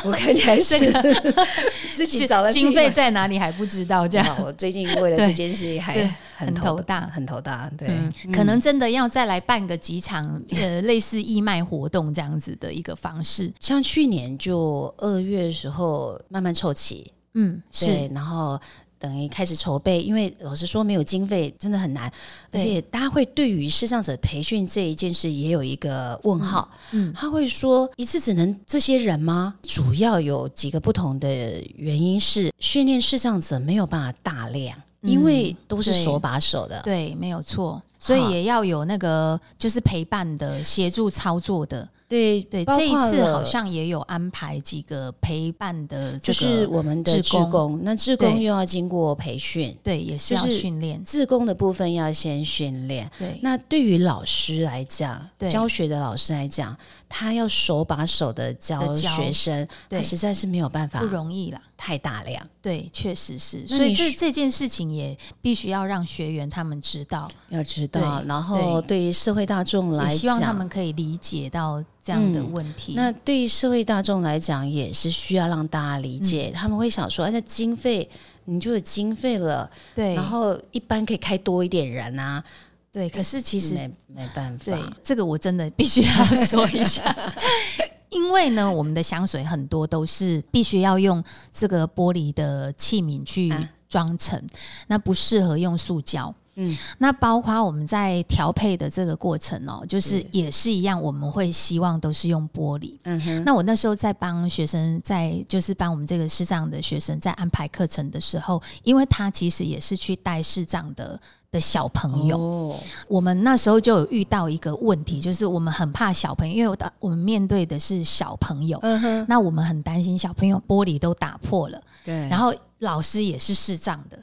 [0.04, 0.78] 我看起来是
[1.92, 4.06] 自己找了经费在哪里还不知道。
[4.06, 7.68] 这样，我最近为了这件事还很头大，很头大。
[7.76, 7.88] 对，
[8.32, 13.52] 可能真的要再来办个几场呃类似义卖活动这样子的一个方式。
[13.58, 18.60] 像去年就二月的时候慢慢凑齐，嗯，是，然后。
[18.98, 22.10] 等于开始筹备，因为老实说没有经费真的很难，
[22.50, 26.68] 而且大家会对于视障者培训这一件事也有一个问号。
[26.92, 29.54] 嗯，他会说一次只能这些人吗？
[29.62, 41.88] 主要有几个不同的原因是训练视障者没有办法大量，因为都是手把手的，对，没有错，所以也要有那个就是陪伴的协助操作的。
[42.08, 47.80] 对对，这一次好像也有安排几个陪伴的，就是我们的志工。
[47.82, 51.02] 那志工又要经过培训，对，也是要训练。
[51.04, 53.10] 志工的部分要先训练。
[53.18, 56.76] 对，那对于老师来讲，教学的老师来讲，
[57.08, 62.46] 他要手把手的教学生，他实在是没有办法，不容易啦，太大量。
[62.62, 63.66] 对，确实是。
[63.66, 68.22] 所以这这件事情也必须要让学员他们知道，要知道。
[68.26, 71.84] 然后对于社会大众来讲，希望他们可以理解到。
[72.06, 76.52] 这样的问题，那对于社会大众来讲，也是需要让大家理解。
[76.54, 78.08] 他们会想说：“哎，那经费，
[78.44, 82.44] 你就有经费了，对，然后一般可以开多一点人啊。”
[82.92, 84.66] 对，可是其实没没办法。
[84.66, 87.02] 对，这个我真的必须要说一下，
[88.10, 93.52] 因为呢，我们的香水很多都是必须要用这个玻璃的器皿去
[93.88, 94.42] 装成，
[94.86, 96.34] 那不适合用塑胶。
[96.58, 102.96] 嗯，那包括我们在调配的这个过程哦，就是也是一样，我们会希望都是用玻璃。
[103.04, 103.44] 嗯哼。
[103.44, 112.38] 那我那时候在帮学生，在就是帮我们这个视障的学生在安排课程的时候，因为他其实也是去带视障的的小朋友。
[112.38, 112.80] 哦。
[113.06, 118.78] 我们那时候就有遇到一个问题，就是我们很怕小朋友，因为我的我们面对的是小朋友。
[118.80, 119.26] 嗯哼。
[119.28, 121.78] 那我们很担心小朋友玻璃都打破了。
[122.02, 122.14] 对。
[122.30, 124.18] 然后老师也是视障的。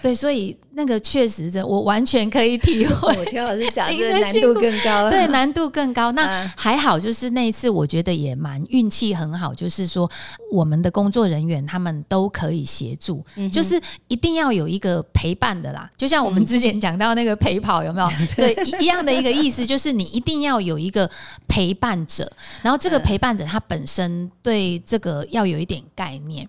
[0.00, 3.16] 对，所以那个确实的，我完全可以体会。
[3.16, 5.10] 我听老师讲， 这难度更高了。
[5.10, 6.12] 对，难度更高。
[6.12, 10.08] 那还好，就是那一次，我觉得也蛮运气很好，就是说
[10.52, 15.90] 我们的工作人员他们都可以协助，就是一定要有一个陪伴的啦。
[15.96, 18.08] 就像我们之前讲到那个陪跑，有没有？
[18.36, 21.10] 对，一样的一个意思，就是你一定要有一个
[21.48, 22.30] 陪伴者，
[22.62, 26.46] 然后这个陪伴者他本身对这个要有一点概念。
[26.46, 26.48] 嗯，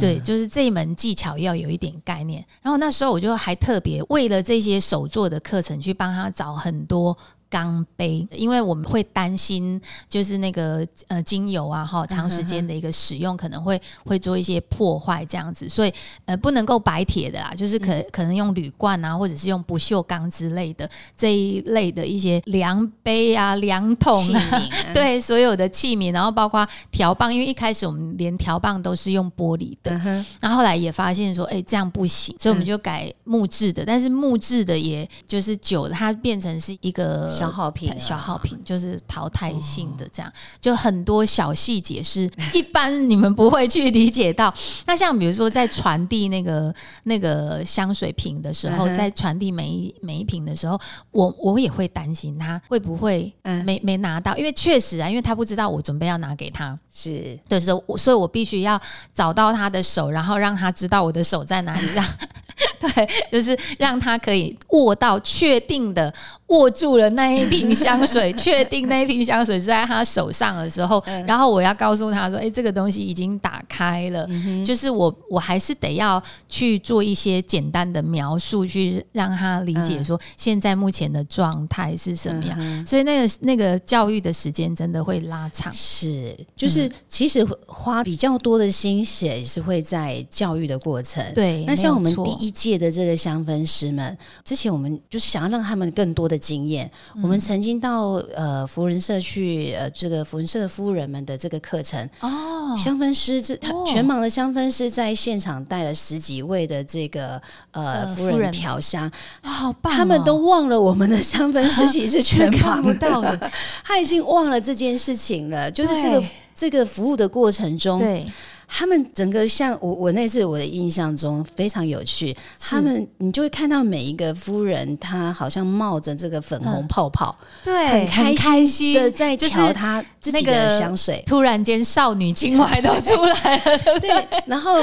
[0.00, 2.44] 对，就是这一门技巧要有一点概念。
[2.62, 7.16] 然后那时候我就还特别为了这些手作的课程去帮他找很多。
[7.48, 15.92] 钢杯，因为我们会担心，就是那个呃精油啊，哈，长时间的一个使用可能会会做一些破坏这样子，所以
[16.24, 29.92] 呃不能够白铁的啦，就是可可能用铝罐啊，或者是用不锈钢之类的这一类的一些量杯啊、量桶啊， 对所有的器皿，然后包括条棒，因为一开始我们连条棒都是用玻璃的，
[30.40, 37.35] 然后后来也发现说，哎，这样不行，所以我们就改木质的，但是木质的也就是久了，它变成是一个。
[37.38, 44.52] 消耗品，消耗品就是淘汰性的，这样就很多小细节是一般你们不会去理解到。
[44.86, 53.32] 那像比如说在传递那个那个香水瓶的时候，在传递每一每一瓶的时候，我我也会担心他会不会
[53.64, 58.80] 没没拿到，因为确实啊，因为他不知道我准备要拿给他，是对，所以所以我必须要
[59.12, 62.02] 找到他的手，然后让他知道我的手在哪里，让
[62.80, 66.12] 对，就是让他可以握到确定的
[66.46, 67.26] 握住了那。
[67.26, 74.24] 那一瓶香水，确定那一瓶香水是在他手上的时候，然后我要告诉他说：“哎，这个东西已经打开了。”
[74.64, 82.86] 就是我，我还是得要去做一些简单的描述，去让他理解说现在目前的状态是什么样。
[82.86, 85.72] 所以那个那个教育的时间真的会拉长。
[85.72, 91.24] 是，就是其实花比较多的心血是会在教育的过程。
[91.34, 96.90] 对，那像我们第一届的这个香氛师们，之前我们就是想要让他们更多的经验。
[97.22, 109.10] 我们曾经到呃福人社去呃这个福人社的夫人们的这个课程哦，香氛师这他全盲的香氛师在现场带了十几位的这个呃夫人调香，
[109.42, 109.92] 好棒！
[109.92, 113.50] 他们都忘了我们的香氛师其实是全盲的，
[113.84, 116.22] 他已经忘了这件事情了，就是这个。
[116.56, 118.26] 这个服务的过程中，对。
[118.68, 122.36] 他们整个像我，我那次我的印象中非常有趣。
[122.58, 131.22] 他们你就会看到每一个夫人，她好像冒着这个粉红泡泡，对，很开心的在调她自己的香水。
[131.24, 134.42] 突然间，少女情怀都出来了，对 不对？
[134.46, 134.80] 然后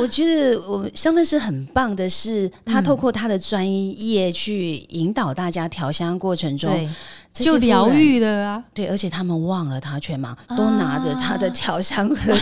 [0.00, 6.88] 我觉得我们香氛师很棒的是，他透过他的专业去引导大家调香过程中。
[7.44, 8.64] 就疗愈了啊！
[8.72, 12.32] 对，而且他们忘了他全忙，都拿着他的调香盒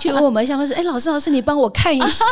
[0.00, 2.24] 去 问我们香氛师：“哎，老师，老师，你帮我看一下，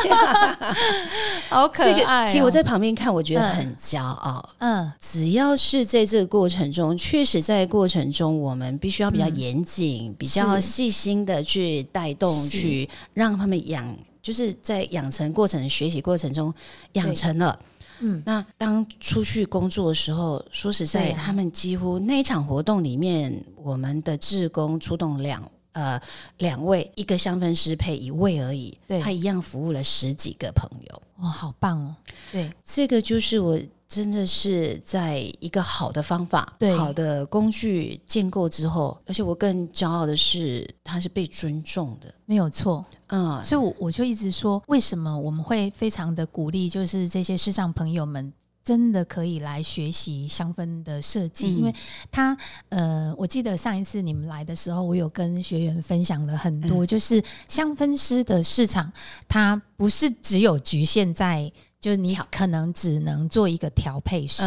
[1.49, 4.51] 好可爱。”其实我在旁边看，我觉得很骄傲。
[4.59, 16.53] 嗯，只要是在这个过程中，确实在过程中，我们必须要比较严谨、比较细心的去带动，去让他们养，就是在养成过程、学习过程中
[16.95, 17.59] 养成了。
[18.01, 26.01] 嗯，那当出去工作的时候，说实在，他们几乎那一场活动里面，我们的志工出动两呃
[26.39, 31.95] 两位，一个香氛师配一位而已，对，他一样服务了十几个朋友，哇，好棒哦！
[32.33, 33.59] 对，这个就是我。
[33.91, 42.87] 真的是在一个好的方法、好的工具建构之后，而且我更骄傲的是，它是被尊重的，没有错。
[43.09, 48.33] 嗯，所以，我我就一直说，为什么我们会非常的鼓励，就是这些视障朋友们
[48.63, 51.75] 真的可以来学习香氛的设计，因为
[52.13, 52.37] 它
[52.69, 58.93] 呃，我记得上一次你们来的时候，我有跟学员分享了很多，就是香氛师的市场，
[59.27, 61.51] 它不是只有局限在。
[61.81, 64.43] 就是你可能只能做一个调配师，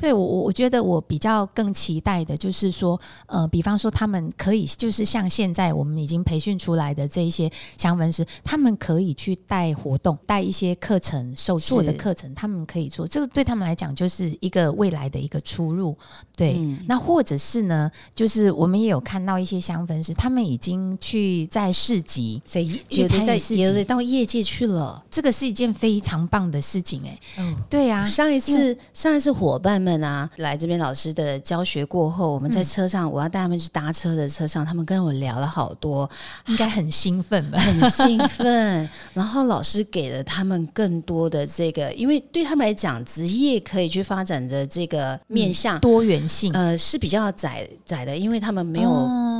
[0.00, 15.96] 对我我我觉得我比较更期待的就是说，呃，比方说他们可以就是像现在我们已经培训出来的这一些香氛师，他们可以去带活动、带一些课程、手做的课程，他们可以做这个对他们来讲就是一个未来的一个出入。
[16.36, 26.57] 对，那或者是呢，就是我们也有看到一些香氛师，他们已经去在市集，在有的在有的到业界去了，这个是一件非常棒的。
[26.58, 36.08] 的事情哎，嗯，对呀，上一次上一次伙伴们啊来这边老师的教学过后，我们在车上，我要带他们去搭车的车上，他们跟我聊了好多，
[36.46, 37.58] 应该很兴奋吧？
[37.62, 38.88] 很兴奋。
[39.14, 48.90] 然后老师给了他们更多的这个，因为对他们来讲，职业可以去发展的这个面向多元性，呃，是比较窄窄的，因为他们没有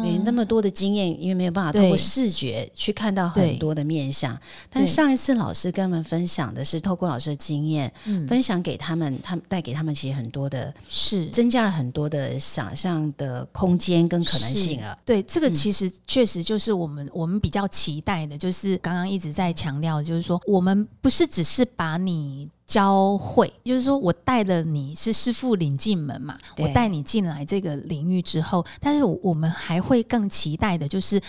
[0.02, 4.40] 没那么多的经验，因为没有办法通过视觉去看到很多的面相。
[4.70, 7.08] 但上一次老师跟他们分享的是透过。
[7.08, 7.90] 老师的经验，
[8.28, 14.94] 分享给他们，他们带给他们其实很多的，是增加了很多的想象的空间跟可能性了。
[15.06, 31.20] 对，这个其实确实就是我们我们比较期待的，就是刚刚一直在强调，就是说我们不是只是把你教会，就是说我带了你是师傅领进门嘛，我带你进来这个领域之后，但是我们还会更期待的，就是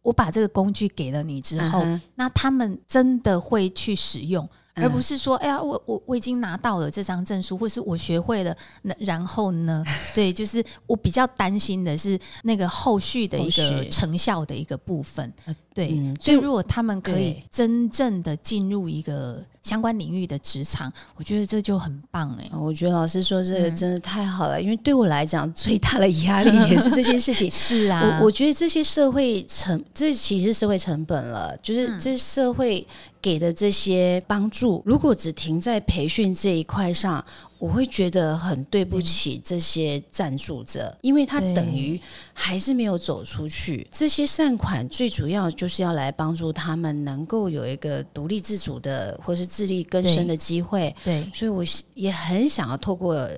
[0.00, 1.84] 我把这个工具给了你之后，
[2.14, 4.48] 那他们真的会去使用。
[4.78, 9.82] 而不是说，哎呀，我我我已经拿到了这张证书，或是我学会了，那然后呢？
[10.14, 15.32] 对，就是我比较担心的是那个后续的一个成效的一个部分。
[15.76, 22.50] 对，所以如果他们可以真正的进入一个相关领域的职场，我觉得这就很棒哎。
[22.58, 27.48] 我觉得老师说这个真的太好了，因为对我来讲最大的压力也是这些事情。
[27.52, 32.86] 是啊，我我觉得这些社会成，这其实社会成本了，就是这社会。
[33.18, 37.24] 给的这些帮助，如果只停在培训这一块上，
[37.58, 42.00] 我会觉得很对不起这些赞助者，因为他等于
[42.32, 43.86] 还是没有走出去。
[43.90, 50.94] 这些善款最主要就是要来帮助他们能够有一个独立自主的或是自力更生的机会。
[51.02, 53.28] 对，所以我也很想要透过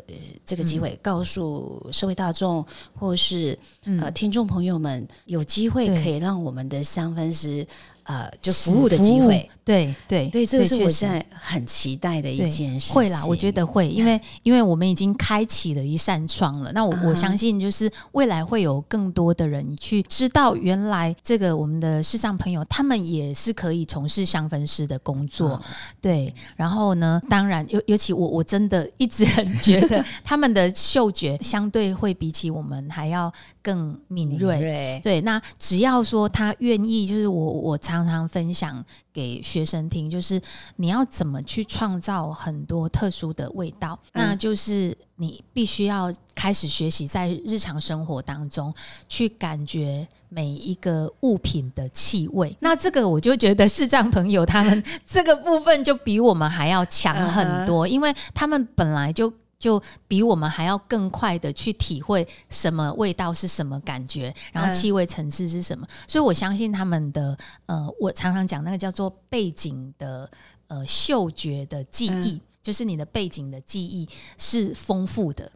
[0.44, 2.64] 这个机会，告诉社会大众
[2.94, 3.56] 或是
[4.00, 7.66] 呃听众朋友们，有机会可以让我们的香氛师。
[8.09, 12.94] 呃，就服务的机会，对对对，这个是我现在很期待的一件事。
[12.94, 16.72] 会啦，我觉得会，因为因为我们已经开启了一扇窗了。
[16.72, 25.61] 那我我相信，就是未来会有更多的人去知道，原来这个我们的视障朋友，他们也是可以从事香氛师的工作。
[26.00, 33.30] 对，然后呢，当然尤尤其我我真的一直很觉得 他们的嗅觉相对会比起我们还要
[33.68, 34.98] 更敏锐。
[35.04, 37.98] 对，那只要说他愿意，就是我我常。
[37.98, 40.40] 常常分享给学生听，就是
[40.76, 48.72] 你要怎么去创造很多特殊的味道，那就是你必须要开始学习在日常生活当中
[49.08, 52.56] 去感觉每一个物品的气味。
[52.60, 59.32] 那这个我就觉得视障朋友他们 这个部分就比我们还要强很多，因为他们本来就。
[59.59, 65.86] 就比我们还要更快的去体会什么味道是什么感觉，然后气味层次是什么。
[66.06, 67.36] 所以我相信他们的
[67.66, 70.30] 呃，我常常讲那个叫做背景的
[70.68, 75.50] 呃嗅觉的记忆，就是你的背景的记忆是丰富的。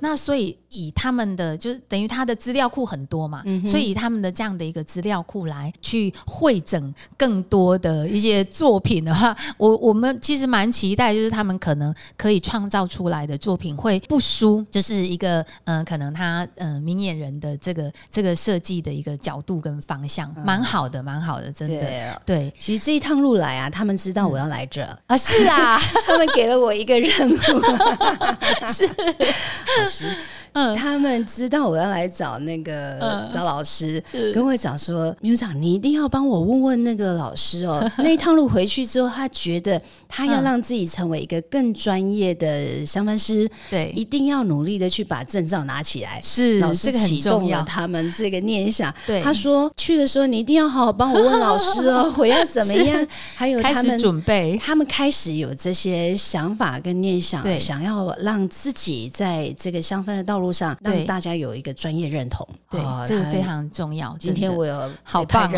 [0.00, 22.20] 那所以以他们的就是等于他的资料库很多嘛，所以以他们的这样的一个资料库来去会诊更多的一些作品的话，我我们其实蛮期待，就是他们可能可以创造出来的作品会不输，就是一个嗯，可能他嗯明眼人的这个这个设计的一个角度跟方向，蛮好的，蛮好的，真的。
[22.24, 22.52] 对。
[22.58, 24.82] 其实这一趟路来啊，他们知道我要来这。
[25.06, 27.36] 啊，是啊， 他们给了我一个任务，
[28.72, 28.88] 是。
[29.84, 30.16] 老师，
[30.54, 34.02] 嗯，他们知道我要来找那个找老师，
[34.32, 37.88] 跟我讲说，秘书长，你一定要帮我问问那个老师哦。
[37.98, 46.20] 那一趟路回去之后，他觉得他要让自己成为一个更专业的香氛师，对，一定要努力的去把证照拿起来。
[46.22, 48.94] 是老师启动了他们这个念想。
[49.06, 53.06] 对，他说去的时候你一定要好好帮我问老师哦， 我要怎么样？
[53.34, 59.52] 还有他们准备，他们开始有这些想法跟念想，想要让自己在。
[59.56, 64.16] 这个香氛的道路上，让大家有一个专业认同，对，这个非常重要。
[64.18, 65.50] 今天我有好棒，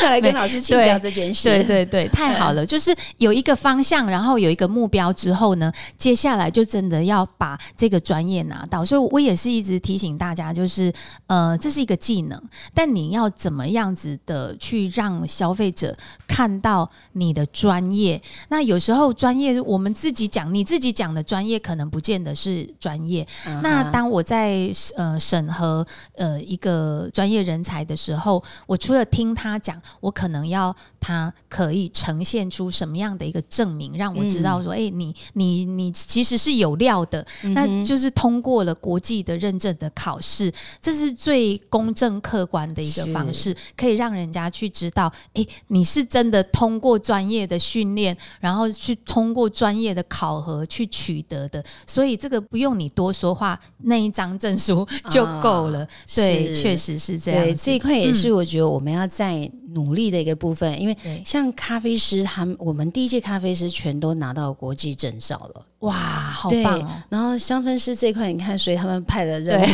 [0.00, 1.48] 再 来跟老师请教这件事。
[1.48, 2.64] 对对对，太好了！
[2.64, 8.84] 就是有一个方向，然后有一个目标之后呢，接下来就真的要把这个专业拿到。
[8.84, 10.92] 所以我也是一直提醒大家，就是
[11.26, 12.40] 呃，这是一个技能，
[12.74, 15.96] 但你要怎么样子的去让消费者
[16.26, 18.20] 看到你的专业？
[18.48, 22.66] 那有时候专业我们自己讲，你自己讲的专业，可能不见得是。
[22.78, 23.26] 专业。
[23.62, 52.36] 那当我在呃审核呃一个专业人才的时候，我除了听他讲，我可能要他可以呈现出什么样的一个证明，让我知道说，哎，你你你其实是有料的，那就是通过了国际的认证的考试，这是最公正客观的一个方式，可以让人家去知道，哎，你是真的通过专业的训练，然后去通过专业的考核去取得的，所以这个。
[52.48, 55.86] 不用你多说话，那一张证书就够了。
[56.14, 57.44] 对，确实是这样。
[57.44, 65.66] 对，这一块也是我觉得我们要在努力的一个部分，因为像咖啡师，他们我们第一届咖啡师全都拿到国际证照了。
[65.86, 67.02] 哇，好棒！
[67.08, 69.68] 然后香氛师这块，你看，所以他们派了人，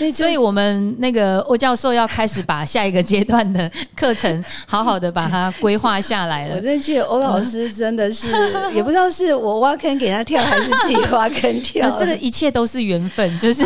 [0.10, 6.56] 所以我们那个欧教授要开始把下一个阶段的课程好好的把它规划下来了。
[6.56, 8.28] 我真的觉得欧老师真的是，
[8.72, 11.90] 也不知道是我挖坑给他跳，还是自己挖坑跳。
[11.98, 13.62] 这个一切都是缘分，就是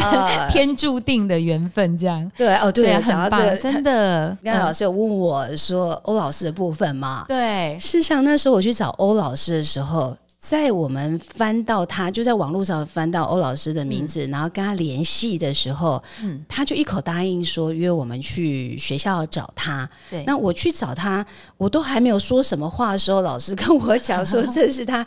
[0.50, 2.28] 天注定的缘分，这样。
[2.36, 7.24] 对哦，对，讲到这个，真的，刚才老师有问我说欧老师的部分嘛？
[7.28, 10.16] 对，事实上那时候我去找欧老师的时候。
[10.40, 19.88] 在我们翻到他，就在网络上翻到欧老师的名字，然后跟他联系的时候，嗯，他就一口答应说约我们去学校找他。
[20.08, 21.24] 对，那我去找他，
[21.58, 25.06] 我都还没有说什么话的时候，老师跟我讲说 这是他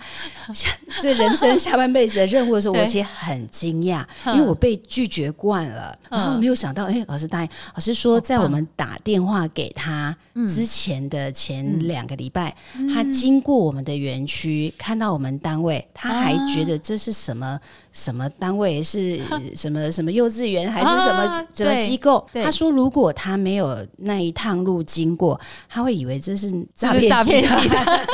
[1.02, 10.16] 这人生下半辈子的任务的时候，我其实很惊讶，因为我被拒绝惯了，然后没有想到，哎，老师答应，老师说在我们打电话给他
[10.48, 12.56] 之前的前两个礼拜，
[12.94, 15.23] 他经过我们的园区，看到我们。
[15.24, 17.58] 们单位，他还觉得这是什么
[17.94, 19.22] 什么单位，是
[19.56, 22.28] 什么什么幼稚园，还是什么什么机构？
[22.34, 27.86] 他说，如果他没有那一趟路经过，他会以为这是诈骗诈骗集团。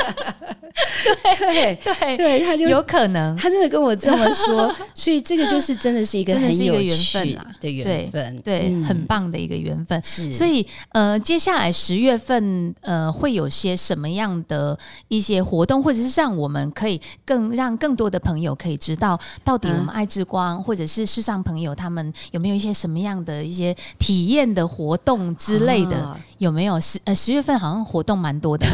[1.52, 10.00] 对对对，他就有可能，他真的跟我这么说， 所以这个就是真的是一个很有缘分的缘分，对，很棒的一个缘分。
[10.02, 16.99] 是，所以呃，接下来十月份呃，会有些什么样的一些活动，或者是让我们可以。
[17.26, 26.18] 更让更多的朋友可以知道，到底我们爱之光或者是世上朋友他们有没有一些什么样的一些体验的活动之类的？
[26.40, 28.66] 有没有十呃十月份好像活动蛮多的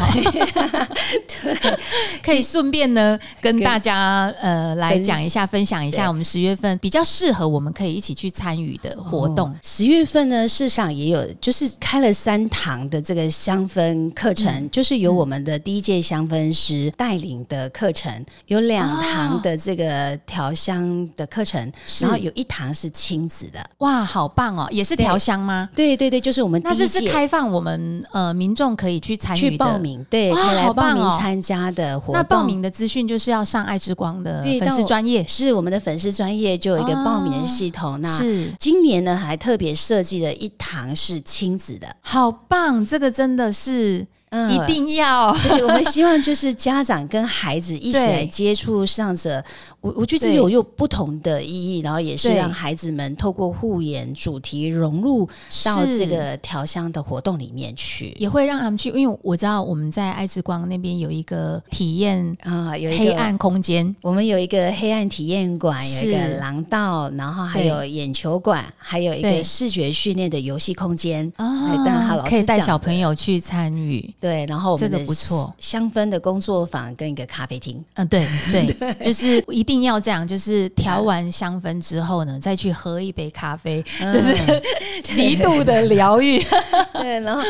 [2.22, 9.52] 可以顺便呢跟大家呃来讲一下，分享一下我们十月份比较适合我们可以一起去参与的活动。
[9.62, 18.15] 十月份呢，市上也有就是开了三堂的这个香氛课程，就是由我们的第一届香氛师带领的课程。
[18.46, 23.58] 有两堂的这个调香的课程，然后有一堂是亲子的。
[23.78, 24.68] 哇，好棒哦！
[24.70, 25.68] 也是调香吗？
[25.74, 32.14] 对对对，就是我们那这是开放我们呃民众可以去参与去报名，对，可以来报名参加的活动。
[32.14, 38.00] 那报名的资讯就是要上爱之光的粉丝专业，是我们的粉丝专业就有一个报名的系统。
[38.00, 42.84] 那是今年呢还特别设计了一堂是亲子的，好棒！
[42.84, 44.06] 这个真的是。
[44.50, 45.28] 一定要。
[45.62, 49.42] 我们希望就是家长跟孩子一起来接触上者，
[49.80, 55.28] 我我觉得这有有不同的意义，然后也是让孩子们透过护眼主题融入
[55.64, 58.90] 到这个调香的活动里面去，也会让他们去。
[58.90, 74.12] 因为我知道我们在爱之光那边有一个体验啊，有黑暗空间，我们有一个黑暗体验馆，有一个廊道，然后还有眼球馆，还有一个视觉训练的游戏空间啊，当然好，可以带小朋友去参与。
[74.18, 77.84] 对，然后这个不错，香氛的工作坊跟一个咖啡厅。
[77.94, 84.34] 嗯，对对， 就是一定要这样，就是调完香氛之后呢，再去喝一杯咖啡，就是
[85.02, 86.42] 极度的疗愈。
[86.92, 87.42] 对，然后，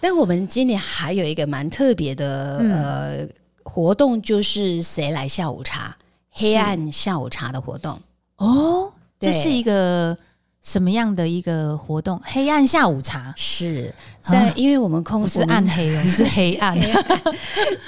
[0.00, 3.26] 但我们今年还有一个蛮特别的呃
[3.64, 5.96] 活动，就是谁来下午茶，
[6.30, 8.00] 黑暗下午茶的活动。
[8.36, 10.16] 哦，这是一个。
[10.64, 12.22] 什么样的一个活动？
[12.24, 13.92] 黑暗下午茶是
[14.30, 16.78] 在，因为我们空是暗黑哦，是黑 暗。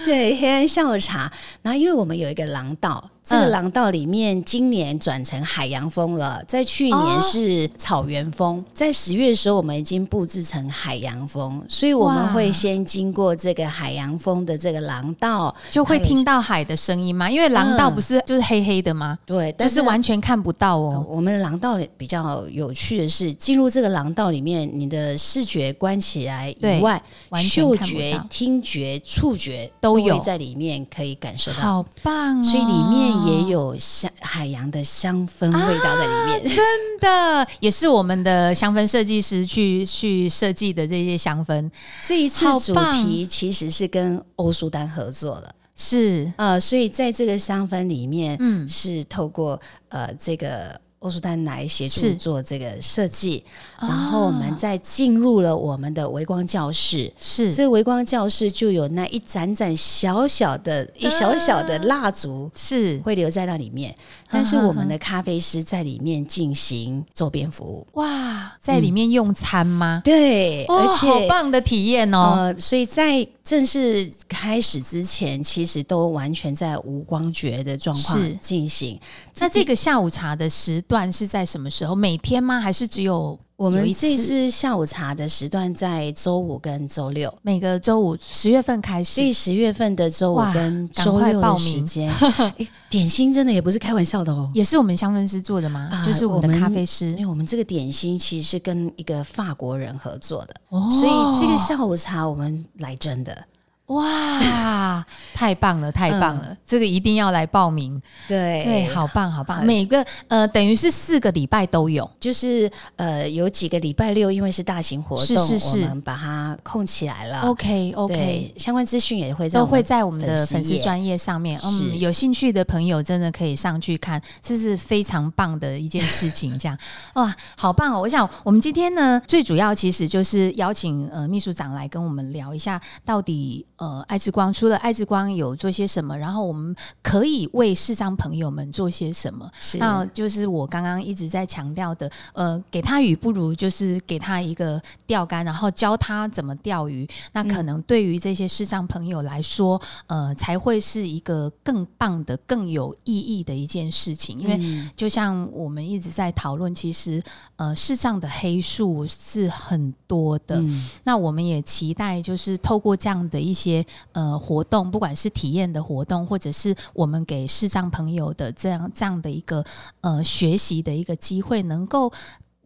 [0.05, 1.31] 对，黑暗 下午茶。
[1.63, 3.11] 然后，因为我们有一个廊道。
[3.27, 6.45] 这个廊道里面，今年转成海洋风了。
[6.47, 17.31] 在去年是草原风，在十月的时候，我们已经布置成海洋风，所以我们会先经过这个海洋风的这个廊道，就会听到海的声音吗？
[17.31, 19.19] 因为廊道不是就是黑黑的吗？
[19.25, 21.03] 对，就是完全看不到哦。
[21.09, 27.03] 我们廊道比较有趣的是，进入这个廊道里面，你的视觉关起来以外，
[27.43, 32.43] 嗅觉、听觉、触觉都有在里面可以感受到，好棒哦！
[32.43, 33.05] 所以里面。
[33.25, 41.71] 也有香海洋的香氛味道在里面， 真的也是我们的香氛设计师去去设计的这些香氛。
[42.07, 50.81] 这一次主题其实是跟欧舒丹合作了，是呃，所以在这个香氛里面，嗯，是透过呃这个。
[51.05, 53.45] 欧舒丹来协助做这个设计，
[53.79, 57.13] 然后我们再进入了我们的微光教室。
[57.21, 63.95] 是，这个微光教室就有那一盏盏小小的、一小小的蜡烛，是会留在那里面。
[64.31, 67.87] 但是我们的咖啡师在里面进行周边服务。
[68.01, 70.01] 哇，在里面用餐吗？
[70.03, 72.55] 对，而且好棒的体验哦。
[72.59, 78.99] 所以在正式开始之前，其实都完全在无光觉的状况进行。
[79.39, 81.95] 那这个下午茶的时段是在什么时候？
[81.95, 82.59] 每天吗？
[82.59, 83.39] 还是只有？
[83.57, 92.13] 我们这次下午茶的时段在周五跟周六，每个周五十月份开始，所以十月份的周五跟周六的时间，
[92.91, 96.03] 点心真的也不是开玩笑的哦，也是我们香氛师做的吗？
[96.05, 100.55] 就是我们的咖啡师，因为我们这个点心其实是跟一个法国人合作的，
[100.91, 103.47] 所以这个下午茶我们来真的。
[103.89, 105.05] 哇，
[105.35, 106.57] 太棒了，太棒了！
[106.67, 108.01] 这个一定要来报名。
[108.27, 109.63] 对对，好棒，好棒！
[109.63, 117.43] 每个呃，等于是四个礼拜都有，就是呃，有几个礼拜六，因为是大型活动，是是是，我们把它空起来了。
[117.43, 121.61] OK OK，相关资讯也会在都会在我们的粉丝专业上面。
[121.63, 126.59] 嗯，有兴趣的朋友真的可以上去看，这是非常棒的一件事情。
[126.59, 126.79] 这样
[127.17, 128.01] 哇，好棒哦！
[128.01, 133.67] 我想我们今天呢，最主要其实就是邀请呃秘书长来跟我们聊一下，到底。
[133.77, 139.51] 呃，爱之光除了爱之光有做些什么，然后我们可以为视障朋友们做些什么？
[139.81, 147.05] 那就是我刚刚一直在强调的，呃，给他鱼不如就是给他一个钓竿，然后教他怎么钓鱼。
[147.33, 154.39] 那可能对于这些视障朋友来说，呃，才会是一个更棒的、更有意义的一件事情。
[154.39, 157.21] 因为就像我们一直在讨论，其实
[157.57, 160.63] 呃，视障的黑数是很多的。
[161.03, 163.64] 那我们也期待，就是透过这样的一些。
[163.65, 169.65] 些呃活动，不管是体验的活动，或者是我们给视障朋友的这样这样的一个
[170.03, 172.13] 呃学习的一个机会，能够。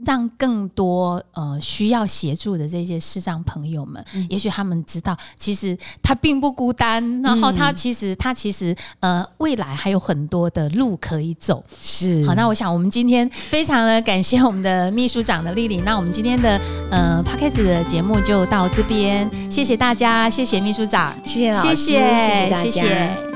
[0.04, 11.64] 让更多呃需要协助的这些视障朋友们，也许他们知道，其实他并不孤单，然后他其实他其实呃未来还有很多的路可以走。
[11.80, 15.78] 是好，那我想我们今天非常的感谢我们的秘书长的丽丽。
[15.78, 23.27] 那我们今天的呃 podcast 的节目就到这边，谢谢大家，谢谢秘书长，谢谢老师，谢谢大家。